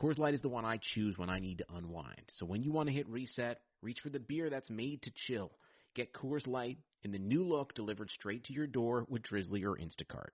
[0.00, 2.22] Coors Light is the one I choose when I need to unwind.
[2.38, 5.52] So when you want to hit reset, reach for the beer that's made to chill.
[5.94, 9.76] Get Coors Light in the new look delivered straight to your door with Drizly or
[9.76, 10.32] Instacart.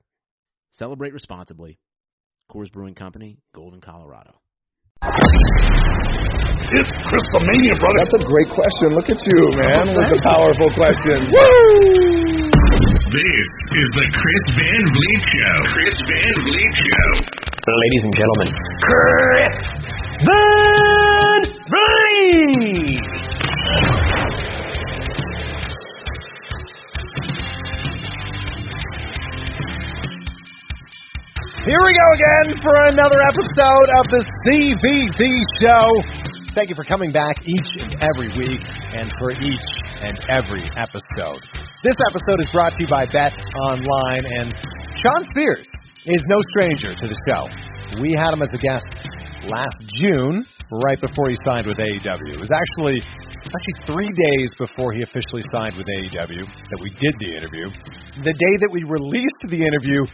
[0.71, 1.81] Celebrate responsibly.
[2.49, 4.35] Coors Brewing Company, Golden, Colorado.
[5.03, 7.99] It's Christomania, brother.
[7.99, 8.95] That's a great question.
[8.95, 11.27] Look at you, man, with the powerful question.
[11.27, 12.07] Woo!
[13.11, 13.49] This
[13.83, 15.59] is the Chris Van Vliet Show.
[15.75, 17.46] Chris Van Vliet Show.
[17.67, 18.49] Ladies and gentlemen,
[18.87, 19.59] Chris
[20.23, 23.03] Van Vliet!
[31.67, 35.27] Here we go again for another episode of the CVV
[35.59, 36.55] Show.
[36.55, 38.63] Thank you for coming back each and every week
[38.95, 39.69] and for each
[40.03, 41.43] and every episode.
[41.83, 44.55] This episode is brought to you by Bet Online, and
[45.03, 45.67] Shawn Spears
[46.07, 47.66] is no stranger to the show.
[48.03, 48.87] We had him as a guest
[49.47, 50.45] last June,
[50.83, 52.35] right before he signed with AEW.
[52.35, 53.01] It was actually
[53.47, 57.71] actually three days before he officially signed with AEW that we did the interview.
[58.25, 60.05] The day that we released the interview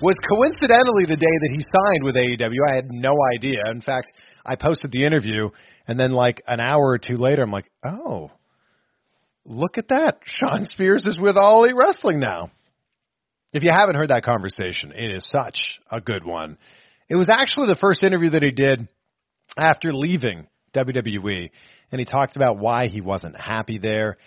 [0.00, 2.72] was coincidentally the day that he signed with AEW.
[2.72, 3.60] I had no idea.
[3.70, 4.12] In fact,
[4.46, 5.50] I posted the interview,
[5.86, 8.30] and then like an hour or two later, I'm like, oh,
[9.44, 10.20] look at that.
[10.24, 12.50] Shawn Spears is with All Elite Wrestling now.
[13.52, 15.58] If you haven't heard that conversation, it is such
[15.90, 16.58] a good one.
[17.08, 18.86] It was actually the first interview that he did
[19.56, 21.50] after leaving WWE,
[21.90, 24.18] and he talked about why he wasn't happy there,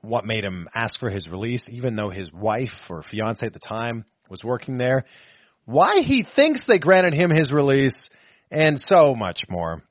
[0.00, 3.60] what made him ask for his release, even though his wife or fiance at the
[3.60, 5.04] time was working there,
[5.66, 8.08] why he thinks they granted him his release,
[8.50, 9.82] and so much more.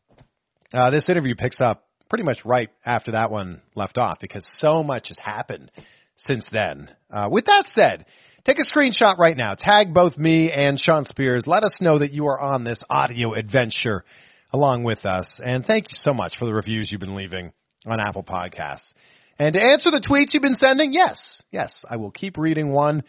[0.74, 4.84] Uh, this interview picks up pretty much right after that one left off because so
[4.84, 5.72] much has happened
[6.18, 6.90] since then.
[7.10, 8.06] Uh, with that said,
[8.46, 9.56] take a screenshot right now.
[9.56, 11.46] Tag both me and Shawn Spears.
[11.48, 14.04] Let us know that you are on this audio adventure
[14.52, 15.40] along with us.
[15.44, 17.52] And thank you so much for the reviews you've been leaving
[17.86, 18.94] on Apple Podcasts.
[19.40, 23.04] And to answer the tweets you've been sending, yes, yes, I will keep reading one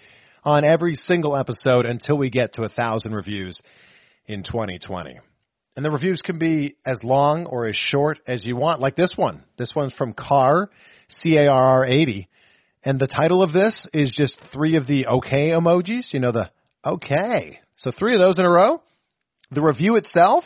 [0.44, 3.60] on every single episode until we get to a thousand reviews
[4.26, 5.18] in 2020.
[5.76, 9.14] And the reviews can be as long or as short as you want, like this
[9.16, 9.42] one.
[9.56, 10.70] This one's from Car,
[11.08, 12.28] C A R R 80.
[12.84, 16.12] And the title of this is just three of the okay emojis.
[16.12, 16.50] You know, the
[16.84, 17.60] okay.
[17.76, 18.82] So three of those in a row.
[19.50, 20.44] The review itself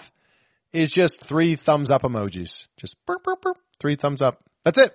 [0.73, 2.65] is just three thumbs up emojis.
[2.79, 4.43] Just burp, burp, burp, three thumbs up.
[4.65, 4.93] That's it.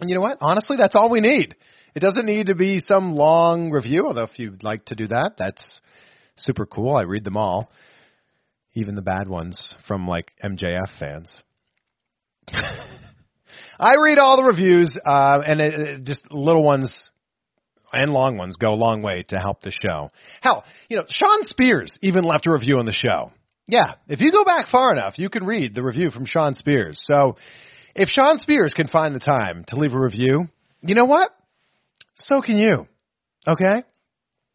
[0.00, 0.38] And you know what?
[0.40, 1.56] Honestly, that's all we need.
[1.94, 5.32] It doesn't need to be some long review, although if you'd like to do that,
[5.36, 5.80] that's
[6.36, 6.94] super cool.
[6.94, 7.70] I read them all,
[8.74, 11.42] even the bad ones from like MJF fans.
[13.80, 17.10] I read all the reviews, uh, and it, it, just little ones
[17.94, 20.10] and long ones go a long way to help the show.
[20.42, 23.32] Hell, you know, Shawn Spears even left a review on the show.
[23.66, 27.00] Yeah, if you go back far enough, you can read the review from Shawn Spears.
[27.02, 27.36] So
[27.94, 30.48] if Shawn Spears can find the time to leave a review,
[30.82, 31.30] you know what?
[32.16, 32.86] So can you.
[33.48, 33.84] Okay?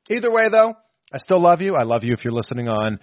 [0.07, 0.75] Either way, though,
[1.11, 1.75] I still love you.
[1.75, 2.99] I love you if you're listening on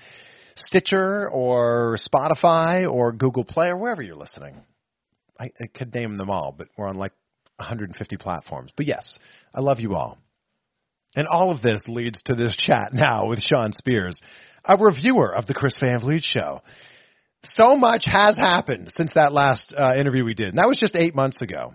[0.54, 4.62] Stitcher or Spotify or Google Play or wherever you're listening.
[5.38, 7.12] I, I could name them all, but we're on like
[7.56, 8.70] 150 platforms.
[8.76, 9.18] But yes,
[9.54, 10.18] I love you all.
[11.14, 14.20] And all of this leads to this chat now with Shawn Spears,
[14.64, 16.62] a reviewer of the Chris Van Vliet Show.
[17.44, 20.50] So much has happened since that last uh, interview we did.
[20.50, 21.74] And that was just eight months ago.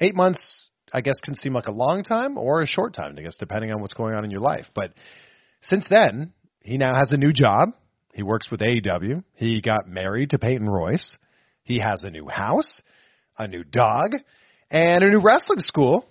[0.00, 3.22] Eight months I guess can seem like a long time or a short time, I
[3.22, 4.66] guess, depending on what's going on in your life.
[4.74, 4.92] But
[5.62, 6.32] since then,
[6.62, 7.70] he now has a new job.
[8.14, 9.22] He works with AEW.
[9.34, 11.16] He got married to Peyton Royce.
[11.68, 12.80] He has a new house,
[13.38, 14.14] a new dog,
[14.70, 16.06] and a new wrestling school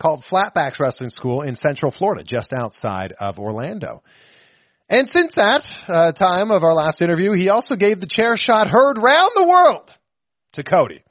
[0.00, 4.04] called Flatbacks Wrestling School in Central Florida, just outside of Orlando.
[4.88, 8.68] And since that uh, time of our last interview, he also gave the chair shot
[8.68, 9.90] heard round the world
[10.52, 11.02] to Cody.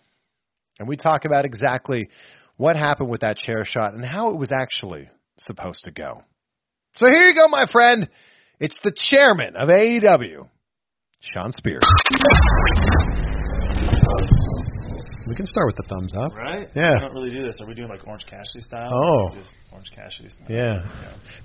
[0.80, 2.08] And we talk about exactly
[2.56, 6.24] what happened with that chair shot and how it was actually supposed to go.
[6.96, 8.10] So here you go, my friend.
[8.62, 10.48] It's the chairman of AEW,
[11.20, 11.84] Shawn Spears.
[15.28, 16.34] We can start with the thumbs up.
[16.36, 16.68] Right?
[16.76, 16.94] Yeah.
[16.96, 17.56] We don't really do this.
[17.62, 18.90] Are we doing like Orange Cassidy style?
[18.92, 19.36] Oh.
[19.36, 20.48] Just Orange Cassidy style.
[20.50, 20.88] Yeah.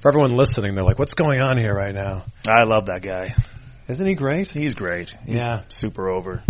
[0.01, 2.25] For everyone listening, they're like, what's going on here right now?
[2.49, 3.35] I love that guy.
[3.89, 4.49] Isn't he great?
[4.49, 5.11] He's great.
[5.27, 5.63] He's Yeah.
[5.69, 6.43] super over.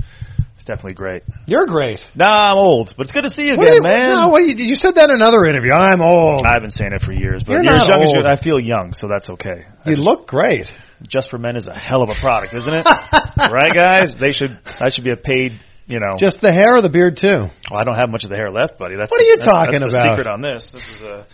[0.56, 1.24] It's definitely great.
[1.46, 1.98] You're great.
[2.14, 4.14] Nah, I'm old, but it's good to see you What again, you- man.
[4.14, 5.72] No, wait, you, you said that in another interview.
[5.72, 6.46] I'm old.
[6.46, 8.24] I've been saying it for years, but You're you're, not as young as old.
[8.24, 8.30] you.
[8.30, 9.64] I feel young, so that's okay.
[9.84, 10.66] I You just- look great.
[11.08, 12.86] Just for Men is a hell of a product, isn't it?
[13.36, 14.14] right, guys?
[14.18, 14.56] They should.
[14.64, 15.52] I should be a paid.
[15.86, 17.48] You know, Just the hair or the beard too.
[17.70, 18.96] well, I don't have much of the hair left, buddy.
[18.96, 20.16] That's What are you that's- talking that's the about?
[20.16, 20.70] secret on this.
[20.72, 21.26] This is a.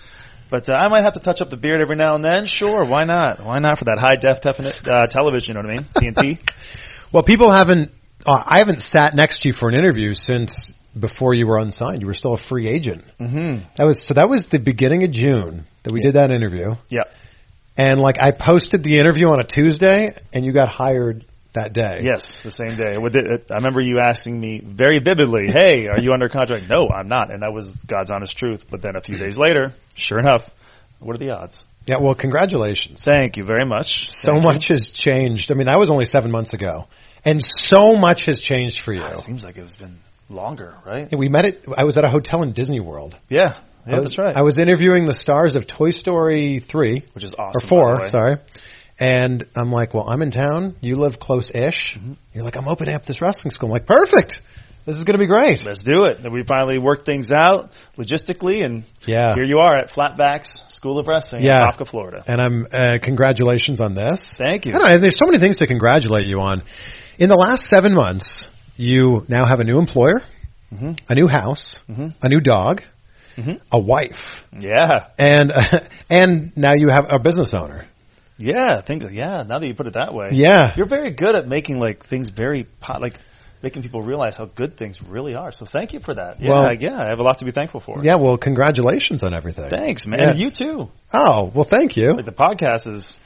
[0.50, 2.47] But uh, I might have to touch up the beard every now and then.
[2.49, 3.38] Sure, why not?
[3.47, 5.55] Why not for that high def definite uh, television?
[5.55, 6.35] You know what I mean?
[6.37, 6.38] TNT.
[7.12, 7.91] Well, people haven't.
[8.25, 12.03] Uh, I haven't sat next to you for an interview since before you were unsigned.
[12.03, 13.03] You were still a free agent.
[13.20, 13.64] mm-hmm.
[13.76, 14.14] That was so.
[14.14, 16.75] That was the beginning of June that we did that interview.
[16.88, 17.03] Yeah.
[17.76, 21.25] And like I posted the interview on a Tuesday, and you got hired
[21.55, 22.00] that day.
[22.02, 22.94] Yes, the same day.
[22.94, 27.31] I remember you asking me very vividly, "Hey, are you under contract?" No, I'm not,
[27.32, 28.64] and that was God's honest truth.
[28.70, 30.43] But then a few days later, sure enough,
[31.00, 31.64] what are the odds?
[31.87, 31.99] Yeah.
[31.99, 33.02] Well, congratulations.
[33.05, 33.87] Thank you very much.
[34.08, 35.50] So Thank much has changed.
[35.50, 36.87] I mean, that was only seven months ago,
[37.25, 39.00] and so much has changed for you.
[39.00, 39.06] you.
[39.06, 39.99] It seems like it's been
[40.29, 41.08] longer, right?
[41.17, 41.46] We met.
[41.76, 43.17] I was at a hotel in Disney World.
[43.29, 44.37] Yeah, yeah, was, that's right.
[44.37, 47.61] I was interviewing the stars of Toy Story three Which is or awesome.
[47.62, 48.08] the four.
[48.08, 48.37] Sorry.
[49.00, 50.76] And I'm like, well, I'm in town.
[50.81, 51.97] You live close-ish.
[51.99, 52.12] Mm-hmm.
[52.35, 53.69] You're like, I'm opening up this wrestling school.
[53.69, 54.35] I'm like, perfect.
[54.87, 55.61] This is going to be great.
[55.67, 56.19] Let's do it.
[56.25, 59.35] And we finally worked things out logistically, and Yeah.
[59.35, 61.62] here you are at Flatbacks School of Wrestling Yeah.
[61.69, 62.25] in Apopka, Florida.
[62.26, 64.35] And I'm uh, congratulations on this.
[64.38, 64.73] Thank you.
[64.73, 64.81] Know.
[65.00, 66.62] There's so many things to congratulate you on.
[67.19, 68.46] In the last seven months,
[68.76, 70.23] you now have a new employer,
[70.75, 70.99] Mhm.
[71.08, 72.14] a new house, Mhm.
[72.23, 72.81] a new dog,
[73.37, 73.61] Mhm.
[73.70, 75.53] a wife, Yeah, and
[76.11, 77.85] and now you have a business owner.
[78.40, 78.78] Yeah.
[78.82, 79.42] I think yeah.
[79.46, 80.75] Now that you put it that way, Yeah.
[80.76, 83.14] you're very good at making like things very po- like
[83.62, 85.52] making people realize how good things really are.
[85.52, 86.40] So thank you for that.
[86.40, 86.98] Yeah, Well- yeah.
[87.00, 88.02] I have a lot to be thankful for.
[88.02, 88.16] Yeah.
[88.16, 89.69] Well, congratulations on everything.
[89.70, 90.20] Thanks, man.
[90.20, 90.34] Yeah.
[90.34, 90.88] You too.
[91.12, 92.14] Oh well, thank you.
[92.14, 93.16] Like the podcast is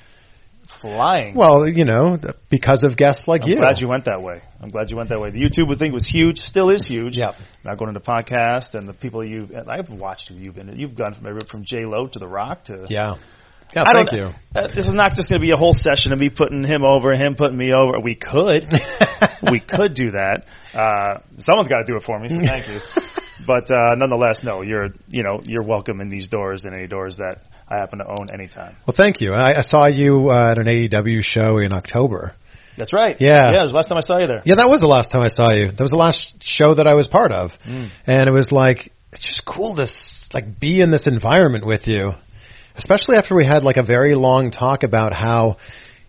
[0.81, 1.35] flying.
[1.35, 2.19] Well, you know,
[2.51, 3.57] because of guests like you.
[3.57, 4.43] I'm glad you went that way.
[4.61, 5.31] I'm glad you went that way.
[5.31, 7.17] The YouTube thing was huge, still is huge.
[7.17, 7.35] Yep.
[7.65, 10.75] Now going into podcast and the people you and I've watched who you've been.
[10.77, 12.87] You've gone from everywhere from J Lo to The Rock to.
[12.89, 13.15] Yeah.
[13.75, 13.85] Yeah.
[13.87, 14.31] I Thank you.
[14.55, 16.85] Uh, this is not just going to be a whole session of me putting him
[16.85, 17.99] over, him putting me over.
[18.01, 18.65] We could,
[19.51, 20.45] we could do that.
[20.73, 22.79] Uh, someone's got to do it for me, so thank you.
[23.47, 27.19] But uh, nonetheless, no, you're you know you're welcome in these doors and any doors
[27.19, 28.77] that I happen to own anytime.
[28.87, 29.33] Well, thank you.
[29.35, 32.33] I, I saw you uh, at an AEW show in October.
[32.79, 33.17] That's right.
[33.21, 33.51] Yeah.
[33.53, 33.61] yeah.
[33.61, 34.43] It was the last time I saw you there.
[34.47, 35.69] Yeah, that was the last time I saw you.
[35.73, 37.91] That was the last show that I was part of, Mm.
[38.07, 39.89] and it was like it's just cool to
[40.33, 42.13] like be in this environment with you,
[42.75, 45.57] especially after we had like a very long talk about how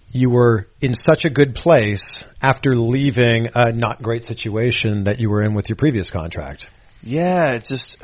[0.10, 5.30] you were in such a good place after leaving a not great situation that you
[5.30, 6.66] were in with your previous contract.
[7.02, 7.98] Yeah, it's just.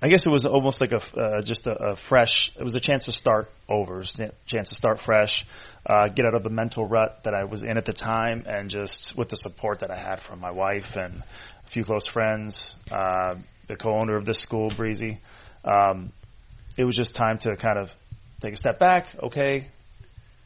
[0.00, 2.52] I guess it was almost like a uh, just a, a fresh.
[2.56, 4.04] It was a chance to start over,
[4.46, 5.44] chance to start fresh,
[5.86, 8.70] uh, get out of the mental rut that I was in at the time, and
[8.70, 12.76] just with the support that I had from my wife and a few close friends,
[12.92, 13.34] uh,
[13.66, 15.20] the co-owner of this school, Breezy.
[15.64, 16.12] Um,
[16.78, 17.88] it was just time to kind of
[18.40, 19.06] take a step back.
[19.22, 19.66] Okay,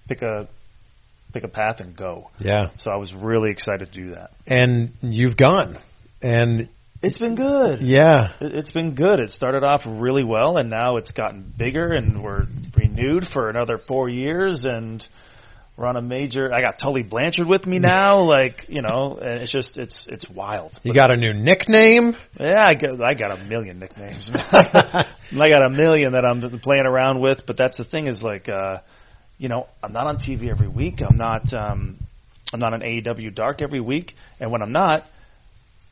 [0.09, 0.49] pick a
[1.33, 2.31] pick a path and go.
[2.41, 4.31] Yeah, So I was really excited to do that.
[4.47, 5.79] and you've gone,
[6.21, 6.69] and
[7.03, 7.81] It's been good.
[7.81, 9.19] yeah, It- It's been good.
[9.19, 12.45] It started off really well, and now it's gotten bigger, and we're
[12.77, 15.07] renewed for another four years, and
[15.77, 16.53] we're on a major.
[16.53, 20.29] I got Tully Blanchard with me now, like you know, and it's just it's it's
[20.29, 20.73] wild.
[20.83, 22.15] you got a new nickname.
[22.39, 24.31] Yeah, I got I got a million nicknames.
[24.35, 28.49] I got a million that I'm playing around with, but that's the thing is like,
[28.49, 28.79] uh,
[29.39, 31.01] you know, I'm not on TV every week.
[31.01, 31.99] I'm not um,
[32.53, 35.05] I'm not on AEW Dark every week, and when I'm not,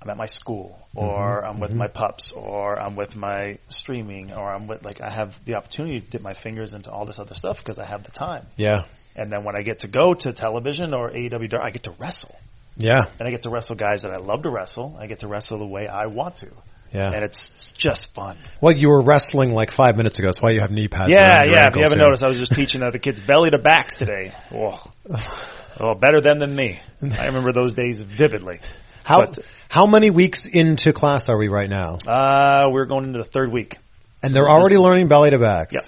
[0.02, 4.52] I'm at my school, or I'm with my pups, or I'm with my streaming, or
[4.52, 7.34] I'm with like I have the opportunity to dip my fingers into all this other
[7.34, 8.46] stuff because I have the time.
[8.56, 8.84] Yeah,
[9.16, 12.36] And then when I get to go to television or AEW I get to wrestle,
[12.76, 14.96] yeah, and I get to wrestle guys that I love to wrestle.
[14.98, 16.50] I get to wrestle the way I want to
[16.92, 17.12] yeah.
[17.12, 18.38] and it's, it's just fun.
[18.60, 20.28] Well, you were wrestling like five minutes ago.
[20.28, 21.10] That's why you have knee pads.
[21.12, 21.68] yeah, yeah.
[21.68, 24.32] If you haven't noticed, I was just teaching uh, the kids belly to backs today.
[24.52, 24.78] Oh,
[25.80, 26.80] oh, better them than me.
[27.02, 28.60] I remember those days vividly.
[29.04, 31.98] How But, how many weeks into class are we right now?
[32.06, 33.76] uh, we're going into the third week.
[34.22, 35.72] And they're already learning belly to backs.
[35.72, 35.82] Yep.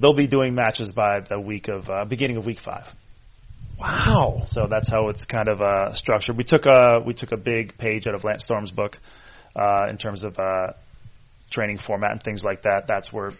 [0.00, 2.84] They'll be doing matches by the week of uh, beginning of week five.
[3.78, 4.44] Wow.
[4.48, 6.36] So that's how it's kind of uh, structured.
[6.36, 8.96] We took a we took a big page out of Lance Storm's book
[9.54, 10.72] uh, in terms of uh,
[11.50, 12.84] training format and things like that.
[12.88, 13.30] That's where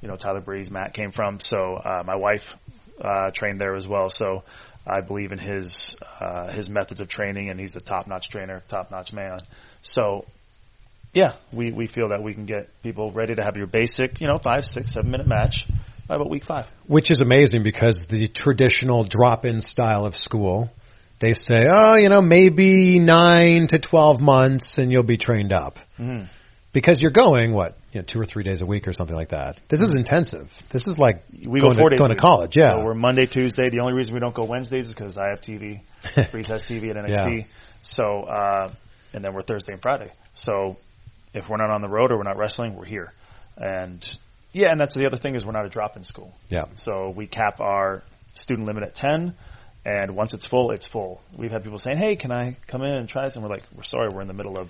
[0.00, 1.38] you know Tyler Breeze, Matt came from.
[1.40, 2.42] So uh, my wife
[3.00, 4.10] uh, trained there as well.
[4.10, 4.42] So
[4.86, 8.62] I believe in his uh, his methods of training, and he's a top notch trainer,
[8.68, 9.38] top notch man.
[9.82, 10.24] So
[11.14, 14.26] yeah, we we feel that we can get people ready to have your basic, you
[14.26, 15.66] know, five, six, seven minute match
[16.06, 16.66] by about week five.
[16.86, 20.70] Which is amazing because the traditional drop in style of school
[21.20, 25.74] they say, oh, you know, maybe nine to twelve months, and you'll be trained up.
[25.98, 26.28] Mhm.
[26.72, 29.30] Because you're going what, you know, two or three days a week or something like
[29.30, 29.58] that.
[29.68, 30.48] This is intensive.
[30.70, 32.52] This is like We going go four to, days going to college.
[32.54, 32.72] Yeah.
[32.72, 33.68] So we're Monday, Tuesday.
[33.70, 35.80] The only reason we don't go Wednesdays is because I have TV.
[36.30, 37.38] Breeze has TV at NXT.
[37.38, 37.44] Yeah.
[37.82, 38.72] So, uh,
[39.12, 40.12] and then we're Thursday and Friday.
[40.34, 40.76] So
[41.34, 43.12] if we're not on the road or we're not wrestling, we're here.
[43.56, 44.04] And
[44.52, 46.32] yeah, and that's the other thing is we're not a drop-in school.
[46.48, 46.64] yeah.
[46.76, 48.02] So we cap our
[48.34, 49.34] student limit at 10.
[49.84, 51.20] And once it's full, it's full.
[51.38, 53.62] We've had people saying, "Hey, can I come in and try this?" And we're like,
[53.74, 54.68] "We're sorry, we're in the middle of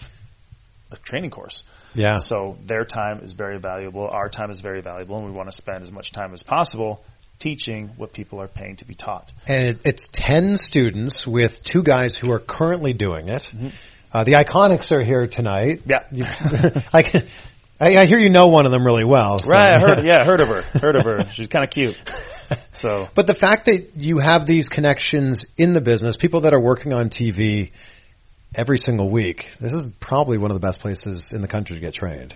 [0.92, 2.20] a training course." Yeah.
[2.20, 4.08] So their time is very valuable.
[4.12, 7.02] Our time is very valuable, and we want to spend as much time as possible
[7.40, 9.30] teaching what people are paying to be taught.
[9.46, 13.42] and it, it's 10 students with two guys who are currently doing it.
[13.54, 13.68] Mm-hmm.
[14.12, 15.80] Uh, the Iconics are here tonight.
[15.86, 15.98] Yeah.
[16.10, 16.24] You-
[16.92, 17.28] I, can,
[17.78, 19.38] I, I hear you know one of them really well.
[19.40, 19.98] so- Right, I heard.
[20.04, 20.62] Yeah, heard of her.
[20.78, 21.24] Heard of her.
[21.34, 21.94] She's kind of cute.
[22.72, 26.60] So But the fact that you have these connections in the business, people that are
[26.60, 27.72] working on TV
[28.54, 31.80] every single week, this is probably one of the best places in the country to
[31.82, 32.32] get trained.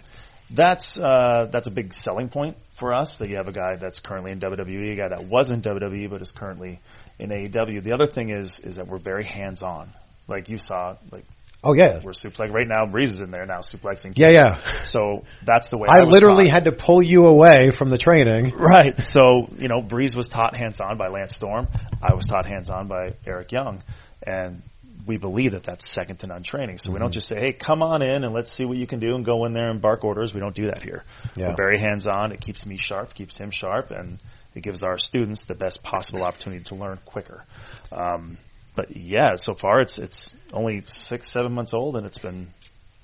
[0.55, 3.17] that's uh, that's a big selling point for us.
[3.21, 6.11] That you have a guy that's currently in WWE, a guy that was in WWE
[6.11, 6.79] but is currently
[7.19, 7.83] in AEW.
[7.83, 9.95] The other thing is is that we're very hands on.
[10.29, 11.25] Like you saw, like
[11.65, 12.87] Oh yeah, we're suplex right now.
[12.87, 14.15] Breeze is in there now, suplexing.
[14.17, 14.83] yeah, yeah.
[14.85, 16.55] So that's the way I, I, literally taught.
[16.55, 18.53] had to pull you away from the training.
[18.57, 18.95] Right.
[19.11, 21.69] So, you know, Breeze was taught hands on by Lance Storm.
[22.03, 23.83] I was taught hands on by Eric Young.
[24.27, 24.63] And
[25.07, 26.79] we believe that that's second to none training.
[26.79, 27.03] So we Mm-hmm.
[27.05, 29.25] don't just say, hey, come on in and let's see what you can do and
[29.25, 30.33] go in there and bark orders.
[30.35, 31.05] We don't do that here.
[31.37, 31.51] Yeah.
[31.51, 32.33] We're very hands on.
[32.33, 34.19] It keeps me sharp, keeps him sharp, and
[34.55, 37.43] it gives our students the best possible opportunity to learn quicker.
[37.91, 38.39] Um,
[38.77, 42.49] but yeah, so far it's it's only six, seven months old, and it's been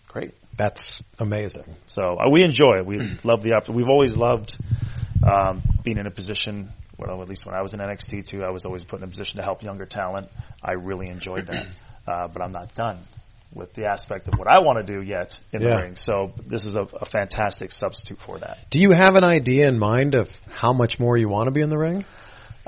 [0.08, 0.32] great.
[0.56, 1.64] That's amazing.
[1.88, 2.86] So uh, we enjoy it.
[2.86, 3.76] We love the opportunity.
[3.82, 4.52] We've always loved
[5.26, 6.70] um, being in a position.
[6.98, 9.08] Well, at least when I was in NXT too, I was always put in a
[9.08, 10.28] position to help younger talent.
[10.62, 11.66] I really enjoyed that,
[12.08, 13.04] uh, but I'm not done
[13.54, 15.68] with the aspect of what I want to do yet in Yeah.
[15.70, 15.94] the ring.
[15.94, 18.58] So this is a, a fantastic substitute for that.
[18.70, 21.60] Do you have an idea in mind of how much more you want to be
[21.62, 22.04] in the ring?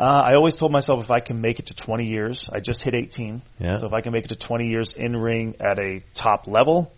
[0.01, 2.83] Uh, I always told myself if I can make it to 20 years, I just
[2.83, 3.43] hit 18.
[3.59, 3.81] Yeah.
[3.81, 6.91] So if I can make it to 20 years in ring at a top level,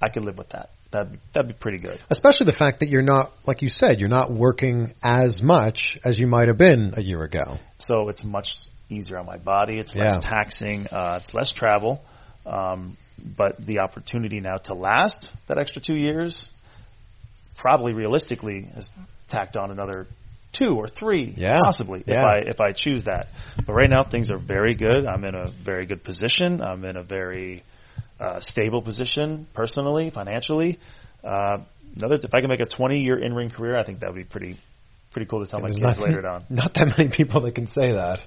[0.00, 0.70] I could live with that.
[0.90, 1.98] That that'd be pretty good.
[2.08, 6.18] Especially the fact that you're not, like you said, you're not working as much as
[6.18, 7.58] you might have been a year ago.
[7.78, 8.46] so it's much
[8.88, 9.78] easier on my body.
[9.78, 10.14] It's Yeah.
[10.14, 10.86] less taxing.
[10.86, 12.00] Uh, it's less travel.
[12.46, 12.96] Um,
[13.36, 16.48] but the opportunity now to last that extra two years,
[17.58, 18.86] probably realistically, has
[19.28, 20.06] tacked on another
[20.58, 21.60] two or three, Yeah.
[21.64, 22.20] possibly Yeah.
[22.20, 23.28] if I if I choose that.
[23.66, 25.06] But right now things are very good.
[25.06, 26.60] I'm in a very good position.
[26.60, 27.62] I'm in a very
[28.20, 30.78] uh, stable position personally, financially.
[31.22, 31.58] Uh,
[31.96, 34.16] another, if I can make a 20 year in ring career, I think that would
[34.16, 34.58] be pretty
[35.12, 37.66] pretty cool to tell my kids not, later on Not that many people that can
[37.68, 38.18] say that.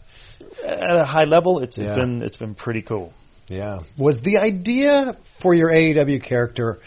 [0.65, 1.87] at a high level, it's, Yeah.
[1.89, 3.13] it's been it's been pretty cool.
[3.47, 3.79] Yeah.
[3.97, 6.79] Was the idea for your AEW character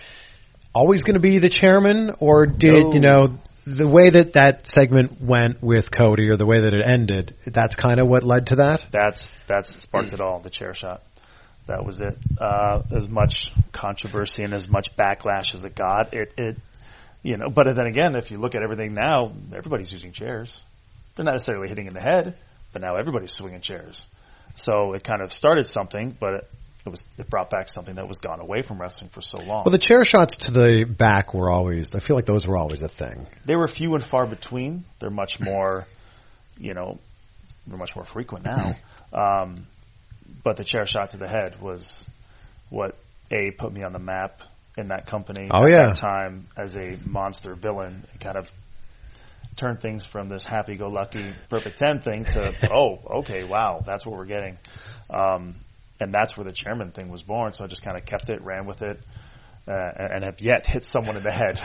[0.74, 2.92] always going to be the chairman, or did No.
[2.94, 6.84] you know the way that that segment went with Cody, or the way that it
[6.84, 7.34] ended?
[7.46, 8.80] That's kind of what led to that.
[8.92, 10.40] That's that's sparked it all.
[10.42, 11.02] The chair shot.
[11.68, 12.18] That was it.
[12.38, 16.56] Uh, as much controversy and as much backlash as it got, it it
[17.22, 17.48] you know.
[17.48, 20.60] But then again, if you look at everything now, everybody's using chairs.
[21.16, 22.36] They're not necessarily hitting in the head,
[22.72, 24.04] but now everybody's swinging chairs.
[24.56, 26.48] So it kind of started something, but
[26.84, 29.64] it, was it brought back something that was gone away from wrestling for so long.
[29.64, 31.94] Well, the chair shots to the back were always.
[31.94, 33.26] I feel like those were always a thing.
[33.46, 34.84] they were few and far between.
[35.00, 35.86] They're much more,
[36.58, 36.98] you know,
[37.66, 38.72] they're much more frequent now.
[39.12, 39.66] Um,
[40.42, 42.06] but the chair shot to the head was
[42.70, 42.94] what
[43.30, 44.36] a put me on the map
[44.78, 45.86] in that company Oh, at yeah.
[45.88, 48.06] that time as a monster villain.
[48.14, 48.46] It kind of
[49.60, 54.24] turned things from this happy-go-lucky perfect ten thing to oh, okay, wow, that's what we're
[54.24, 54.56] getting.
[55.10, 55.56] Um,
[56.02, 57.52] and that's where the chairman thing was born.
[57.52, 58.98] So I just kind of kept it, ran with it,
[59.68, 61.56] uh, and have yet hit someone in the head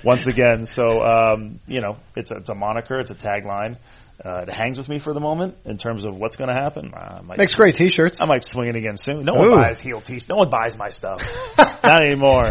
[0.04, 0.64] once again.
[0.66, 3.78] So um, you know, it's a, it's a moniker, it's a tagline.
[4.24, 6.92] Uh, it hangs with me for the moment in terms of what's going to happen.
[6.94, 8.18] Uh, might Makes great T-shirts.
[8.20, 9.24] I might swing it again soon.
[9.24, 9.50] No Ooh.
[9.50, 11.18] one buys heel t No one buys my stuff.
[11.58, 12.44] Not anymore.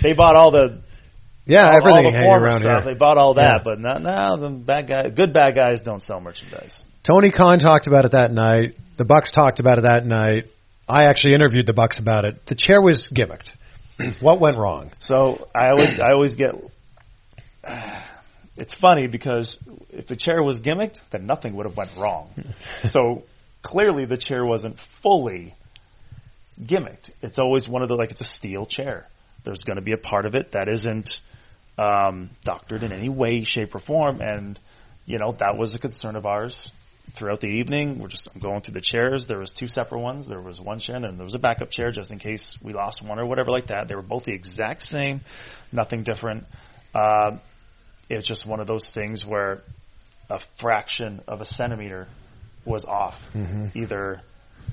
[0.00, 0.80] They bought all the
[1.44, 2.84] Yeah, all, everything all the former around stuff.
[2.84, 2.94] here.
[2.94, 3.62] They bought all that, Yeah.
[3.64, 4.36] but not now.
[4.36, 6.84] The bad guy, good bad guys don't sell merchandise.
[7.04, 8.74] Tony Khan talked about it that night.
[8.96, 10.44] The Bucks talked about it that night.
[10.88, 12.36] I actually interviewed the Bucks about it.
[12.48, 13.48] The chair was gimmicked.
[14.22, 14.92] what went wrong?
[15.00, 16.54] So I always I always get.
[18.56, 19.58] It's funny because
[19.90, 22.30] if the chair was gimmicked, then nothing would have went wrong.
[22.90, 23.24] so
[23.62, 25.54] clearly the chair wasn't fully
[26.58, 27.10] gimmicked.
[27.20, 29.08] It's always one of the like it's a steel chair.
[29.44, 31.10] There's going to be a part of it that isn't
[31.76, 34.58] um, doctored in any way, shape, or form, and
[35.04, 36.70] you know that was a concern of ours
[37.18, 39.26] throughout the evening, we're just I'm going through the chairs.
[39.26, 40.28] There was two separate ones.
[40.28, 43.02] There was one chin and there was a backup chair just in case we lost
[43.06, 43.88] one or whatever like that.
[43.88, 45.20] They were both the exact same,
[45.72, 46.44] nothing different.
[46.94, 47.38] Uh,
[48.08, 49.62] it's just one of those things where
[50.28, 52.08] a fraction of a centimeter
[52.64, 53.14] was off.
[53.76, 54.20] Either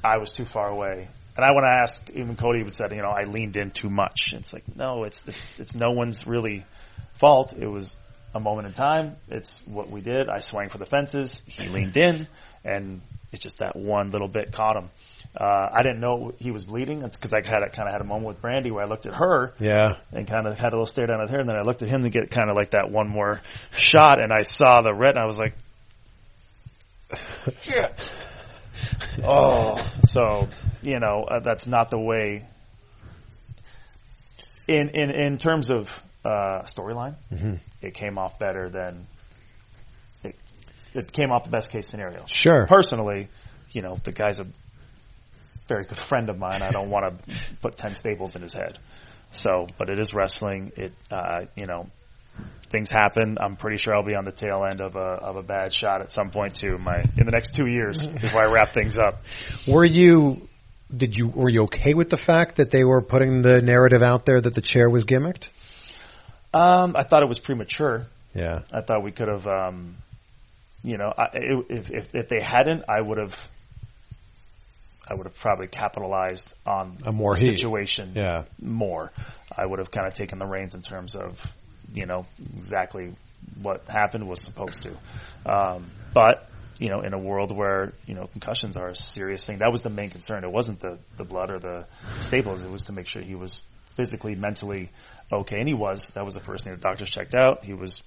[0.04, 1.08] I was too far away.
[1.36, 3.90] And I when I asked, even Cody would said, you know, I leaned in too
[3.90, 4.34] much.
[4.34, 6.66] It's like, no, it's the, it's no one's really
[7.20, 7.54] fault.
[7.54, 7.96] It was
[8.34, 9.16] a moment in time.
[9.30, 10.30] It's what we did.
[10.30, 11.42] I swung for the fences.
[11.46, 12.28] He leaned in,
[12.63, 14.90] and it's just that one little bit caught him.
[15.36, 17.02] Uh, I didn't know he was bleeding.
[17.02, 19.08] It's because I had a, kind of had a moment with Brandi where I looked
[19.08, 19.98] at her Yeah.
[20.12, 21.90] and kind of had a little stare down at her, and then I looked at
[21.90, 23.42] him to get kind of like that one more
[23.75, 25.54] shot, and I saw the red, and I was like,
[27.63, 27.92] shit.
[29.24, 30.48] oh, so
[30.82, 32.44] you know uh, that's not the way.
[34.68, 35.86] In in in terms of
[36.24, 37.56] uh, storyline, Mm-hmm.
[37.82, 39.06] it came off better than
[40.24, 40.36] it.
[40.94, 42.24] It came off the best case scenario.
[42.27, 42.65] Sure.
[42.68, 43.27] Personally,
[43.72, 44.46] you know, the guy's a
[45.68, 46.62] very good friend of mine.
[46.62, 48.77] I don't want to put ten staples in his head.
[49.32, 50.72] So, but it is wrestling.
[50.77, 51.88] It, uh, you know,
[52.72, 53.38] things happen.
[53.42, 56.01] I'm pretty sure I'll be on the tail end of a of a bad shot
[56.01, 56.77] at some point too.
[56.77, 59.15] My in the next two years before I wrap things up.
[59.68, 60.38] Were you?
[60.96, 61.30] Did you?
[61.30, 64.53] Were you okay with the fact that they were putting the narrative out there that
[64.53, 65.46] the chair was gimmicked?
[66.53, 68.05] Um, I thought it was premature.
[68.33, 68.62] Yeah.
[68.72, 69.98] I thought we could have, um,
[70.83, 73.31] you know, I, if, if if they hadn't, I would have.
[75.05, 77.57] I would have probably capitalized on A more the heat.
[77.57, 78.45] situation Yeah.
[78.62, 79.12] more.
[79.55, 81.33] I would have kind of taken the reins in terms of,
[81.93, 82.25] you know,
[82.57, 83.13] exactly
[83.62, 85.51] what happened was supposed to.
[85.51, 86.48] Um, but
[86.79, 89.83] you know, in a world where you know concussions are a serious thing, that was
[89.83, 90.43] the main concern.
[90.45, 91.86] It wasn't the the blood or the
[92.27, 92.62] staples.
[92.63, 93.62] It was to make sure he was
[93.98, 94.89] physically, mentally
[95.42, 96.12] okay, and he was.
[96.16, 97.63] That was the first thing the doctors checked out.
[97.63, 98.02] He was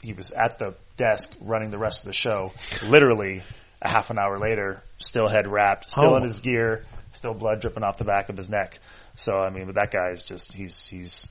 [0.00, 2.50] he was at the desk running the rest of the show.
[2.84, 3.42] Literally
[3.80, 6.16] a half an hour later, still head wrapped, still Oh.
[6.16, 6.84] in his gear,
[7.14, 8.78] still blood dripping off the back of his neck.
[9.16, 11.28] So I mean, but that guy is just he's he's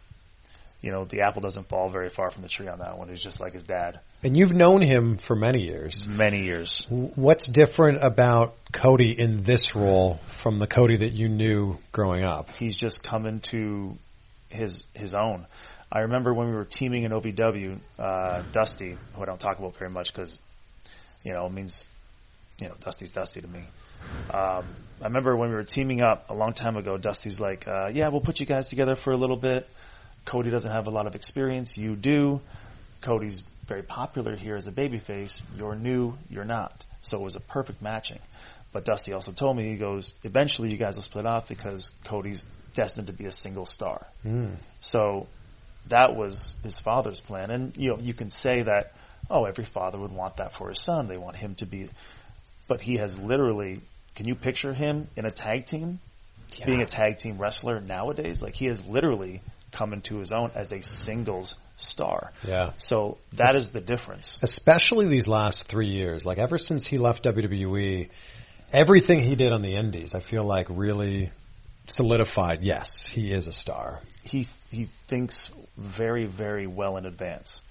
[0.81, 3.09] you know the apple doesn't fall very far from the tree on that one.
[3.09, 3.99] He's just like his dad.
[4.23, 6.05] And you've known him for many years.
[6.07, 6.85] Many years.
[6.89, 12.47] What's different about Cody in this role from the Cody that you knew growing up?
[12.49, 13.93] He's just coming to
[14.51, 15.45] his his own.
[15.91, 19.77] I remember when we were teaming in OVW, uh, Dusty, who I don't talk about
[19.77, 20.39] very much because
[21.23, 21.83] you know it means
[22.59, 23.63] you know Dusty's Dusty to me.
[24.33, 26.97] Um, I remember when we were teaming up a long time ago.
[26.97, 29.67] Dusty's like, uh, "Yeah, we'll put you guys together for a little bit."
[30.29, 31.73] Cody doesn't have a lot of experience.
[31.75, 32.39] You do.
[33.03, 35.41] Cody's very popular here as a babyface.
[35.55, 36.13] You're new.
[36.29, 36.83] You're not.
[37.01, 38.19] So it was a perfect matching.
[38.73, 42.41] But Dusty also told me he goes, eventually you guys will split off because Cody's
[42.75, 44.05] destined to be a single star.
[44.23, 44.55] Hmm.
[44.81, 45.27] So
[45.89, 48.91] that was his father's plan, and you know you can say that
[49.29, 51.07] oh every father would want that for his son.
[51.07, 51.89] They want him to be,
[52.67, 53.81] but he has literally.
[54.15, 55.99] Can you picture him in a tag team,
[56.65, 58.41] being a tag team wrestler nowadays?
[58.41, 59.41] Like he has literally
[59.75, 62.31] come into his own as a singles star.
[62.45, 62.73] Yeah.
[62.77, 64.39] So that is the difference.
[64.41, 66.25] Especially these last three years.
[66.25, 68.09] Like ever since he left WWE,
[68.71, 71.31] everything he did on the Indies, I feel like really
[71.93, 72.59] solidified.
[72.61, 73.99] Yes, he is a star.
[74.23, 75.49] he he thinks
[75.97, 77.61] very very well in advance.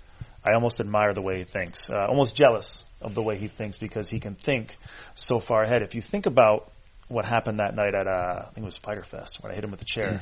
[0.45, 1.89] I almost admire the way he thinks.
[1.91, 4.71] Uh, almost jealous of the way he thinks because he can think
[5.15, 5.83] so far ahead.
[5.83, 6.71] If you think about
[7.09, 9.65] what happened that night at uh, I think it was Fyter Fest when I hit
[9.65, 10.21] him with the chair,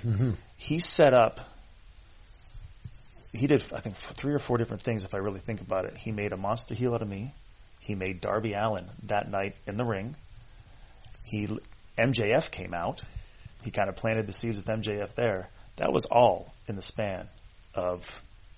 [0.56, 1.36] he set up.
[3.32, 5.04] He did I think three or four different things.
[5.04, 7.34] If I really think about it, he made a monster heel out of me.
[7.80, 10.16] He made Darby Allin that night in the ring.
[11.24, 11.46] He
[11.98, 13.02] MJF came out.
[13.62, 15.48] He kind of planted the seeds with MJF there.
[15.78, 17.28] That was all in the span
[17.74, 18.00] of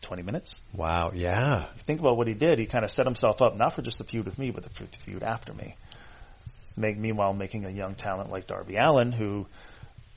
[0.07, 0.61] 20 minutes.
[0.75, 1.13] Wow.
[1.15, 1.71] Yeah.
[1.71, 3.83] If you think about what he did, he kind of set himself up not for
[3.83, 4.71] just the feud with me, but the
[5.05, 5.77] feud after me.
[6.77, 9.47] Make, meanwhile, making a young talent like Darby Allin, who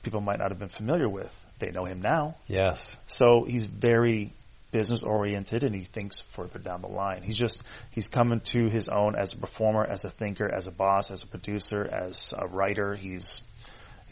[0.02, 2.36] people might not have been familiar with, they know him now.
[2.46, 2.78] Yes.
[3.08, 4.32] So he's very
[4.72, 7.22] business oriented and he thinks further down the line.
[7.22, 10.72] He's just he's coming to his own as a performer, as a thinker, as a
[10.72, 12.96] boss, as a producer, as a writer.
[12.96, 13.40] He's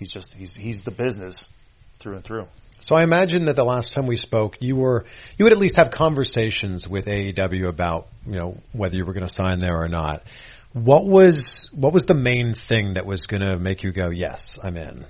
[0.03, 1.47] he's just he's he's the business
[2.03, 2.47] through and through.
[2.81, 5.05] So I imagine that the last time we spoke, you were
[5.37, 9.27] you would at least have conversations with AEW about you know whether you were going
[9.27, 10.23] to sign there or not.
[10.73, 14.59] What was what was the main thing that was going to make you go, yes,
[14.63, 15.05] I'm in?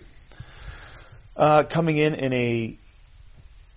[1.35, 2.77] Uh, coming in in a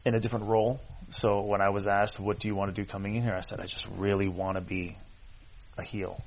[0.06, 0.80] in a different role.
[1.12, 3.41] So when I was asked, "What do you want to do coming in here?" I
[3.41, 4.97] said, "I just really want to be
[5.78, 6.21] a heel."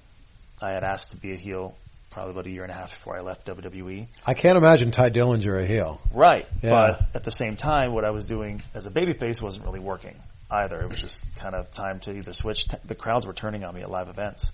[0.62, 1.74] I had asked to be a heel
[2.10, 4.08] probably about a year and a half before I left WWE.
[4.24, 6.00] I can't imagine Tye Dillinger a heel.
[6.14, 6.46] Right.
[6.62, 6.70] Yeah.
[6.70, 10.16] But at the same time, what I was doing as a babyface wasn't really working
[10.50, 10.80] either.
[10.80, 12.64] It was just kind of time to either switch.
[12.68, 14.50] T- the crowds were turning on me at live events.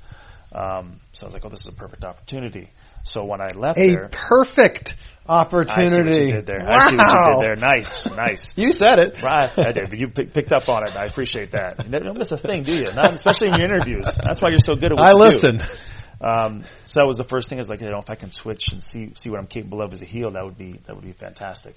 [0.52, 2.68] Um, so I was like, oh, this is a perfect opportunity.
[3.04, 4.90] So when I left A there, perfect
[5.26, 6.26] I see what opportunity.
[6.26, 6.60] you did there.
[6.60, 6.74] Wow.
[6.76, 7.56] I see what you did there.
[7.56, 8.52] Nice, nice.
[8.56, 9.14] You said it.
[9.22, 10.94] Right, I did, but you pick, picked up on it.
[10.94, 11.84] I appreciate that.
[11.84, 12.86] You don't miss a thing, do you?
[12.94, 14.08] Not especially in your interviews.
[14.22, 15.58] That's why you're so good at what I you do.
[16.20, 17.58] Um, so that was the first thing.
[17.58, 19.92] Is like, you know, if I can switch and see see what I'm capable of
[19.92, 21.76] as a heel, that would be that would be fantastic.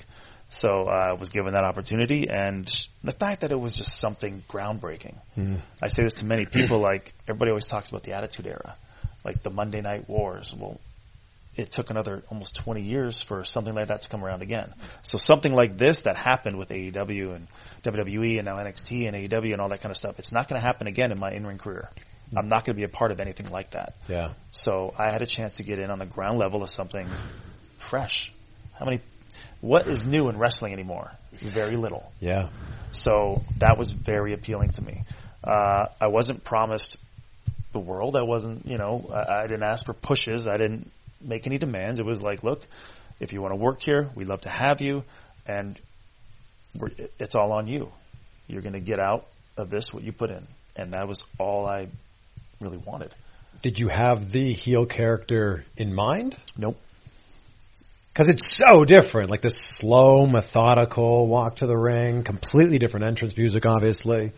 [0.49, 2.69] So uh, I was given that opportunity, and
[3.03, 5.15] the fact that it was just something groundbreaking.
[5.81, 6.79] I say this to many people.
[6.79, 8.77] Like everybody always talks about the Attitude Era,
[9.25, 10.53] like the Monday Night Wars.
[10.57, 10.79] Well,
[11.57, 14.73] it took another almost 20 years for something like that to come around again.
[15.03, 17.47] So something like this that happened with AEW and
[17.83, 20.61] WWE and now NXT and AEW and all that kind of stuff, it's not going
[20.61, 21.89] to happen again in my in-ring career.
[22.35, 23.93] I'm not going to be a part of anything like that.
[24.09, 24.33] Yeah.
[24.51, 27.07] So I had a chance to get in on the ground level of something
[27.89, 28.31] fresh.
[28.77, 29.01] How many?
[29.61, 31.11] What is new in wrestling anymore?
[31.53, 32.11] Very little.
[32.19, 32.49] Yeah.
[32.91, 35.03] So that was very appealing to me.
[35.43, 36.97] Uh, I wasn't promised
[37.73, 38.15] the world.
[38.15, 40.47] I wasn't, you know, I, I didn't ask for pushes.
[40.47, 41.99] I didn't make any demands.
[41.99, 42.59] It was like, look,
[43.19, 45.03] if you want to work here, we'd love to have you,
[45.45, 45.79] and
[46.79, 47.89] we're, it's all on you.
[48.47, 49.25] You're going to get out
[49.57, 51.87] of this what you put in, and that was all I
[52.61, 53.13] really wanted.
[53.63, 56.35] Did you have the heel character in mind?
[56.55, 56.77] Nope.
[58.13, 63.35] Because it's so different, like this slow, methodical walk to the ring, completely different entrance
[63.37, 64.31] music, obviously.